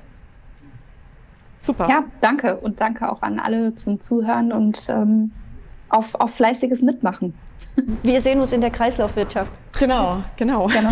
Super. 1.59 1.89
Ja, 1.89 2.03
danke 2.21 2.55
und 2.57 2.81
danke 2.81 3.11
auch 3.11 3.23
an 3.23 3.39
alle 3.39 3.73
zum 3.73 3.99
Zuhören 3.99 4.51
und 4.51 4.87
ähm, 4.89 5.31
auf, 5.89 6.15
auf 6.15 6.35
fleißiges 6.35 6.81
Mitmachen. 6.81 7.33
Wir 8.03 8.21
sehen 8.21 8.39
uns 8.39 8.51
in 8.51 8.61
der 8.61 8.71
Kreislaufwirtschaft. 8.71 9.51
Genau, 9.79 10.23
genau. 10.35 10.67
genau. 10.67 10.89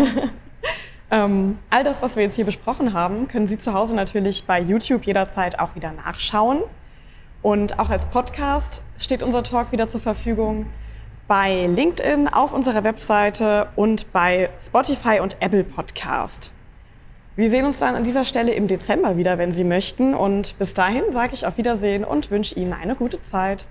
ähm, 1.10 1.58
all 1.70 1.84
das, 1.84 2.02
was 2.02 2.16
wir 2.16 2.22
jetzt 2.22 2.36
hier 2.36 2.44
besprochen 2.44 2.92
haben, 2.92 3.28
können 3.28 3.46
Sie 3.46 3.58
zu 3.58 3.74
Hause 3.74 3.96
natürlich 3.96 4.44
bei 4.44 4.60
YouTube 4.60 5.04
jederzeit 5.04 5.58
auch 5.58 5.74
wieder 5.74 5.92
nachschauen. 5.92 6.60
Und 7.42 7.78
auch 7.78 7.90
als 7.90 8.06
Podcast 8.06 8.82
steht 8.98 9.22
unser 9.22 9.42
Talk 9.42 9.72
wieder 9.72 9.88
zur 9.88 10.00
Verfügung 10.00 10.66
bei 11.28 11.66
LinkedIn, 11.66 12.28
auf 12.28 12.52
unserer 12.52 12.84
Webseite 12.84 13.68
und 13.76 14.12
bei 14.12 14.48
Spotify 14.60 15.20
und 15.20 15.36
Apple 15.40 15.64
Podcast. 15.64 16.52
Wir 17.34 17.50
sehen 17.50 17.66
uns 17.66 17.78
dann 17.78 17.96
an 17.96 18.04
dieser 18.04 18.24
Stelle 18.24 18.52
im 18.52 18.66
Dezember 18.66 19.16
wieder, 19.16 19.36
wenn 19.36 19.52
Sie 19.52 19.64
möchten. 19.64 20.14
Und 20.14 20.58
bis 20.58 20.72
dahin 20.72 21.04
sage 21.10 21.34
ich 21.34 21.46
auf 21.46 21.58
Wiedersehen 21.58 22.04
und 22.04 22.30
wünsche 22.30 22.54
Ihnen 22.54 22.72
eine 22.72 22.94
gute 22.94 23.22
Zeit. 23.22 23.66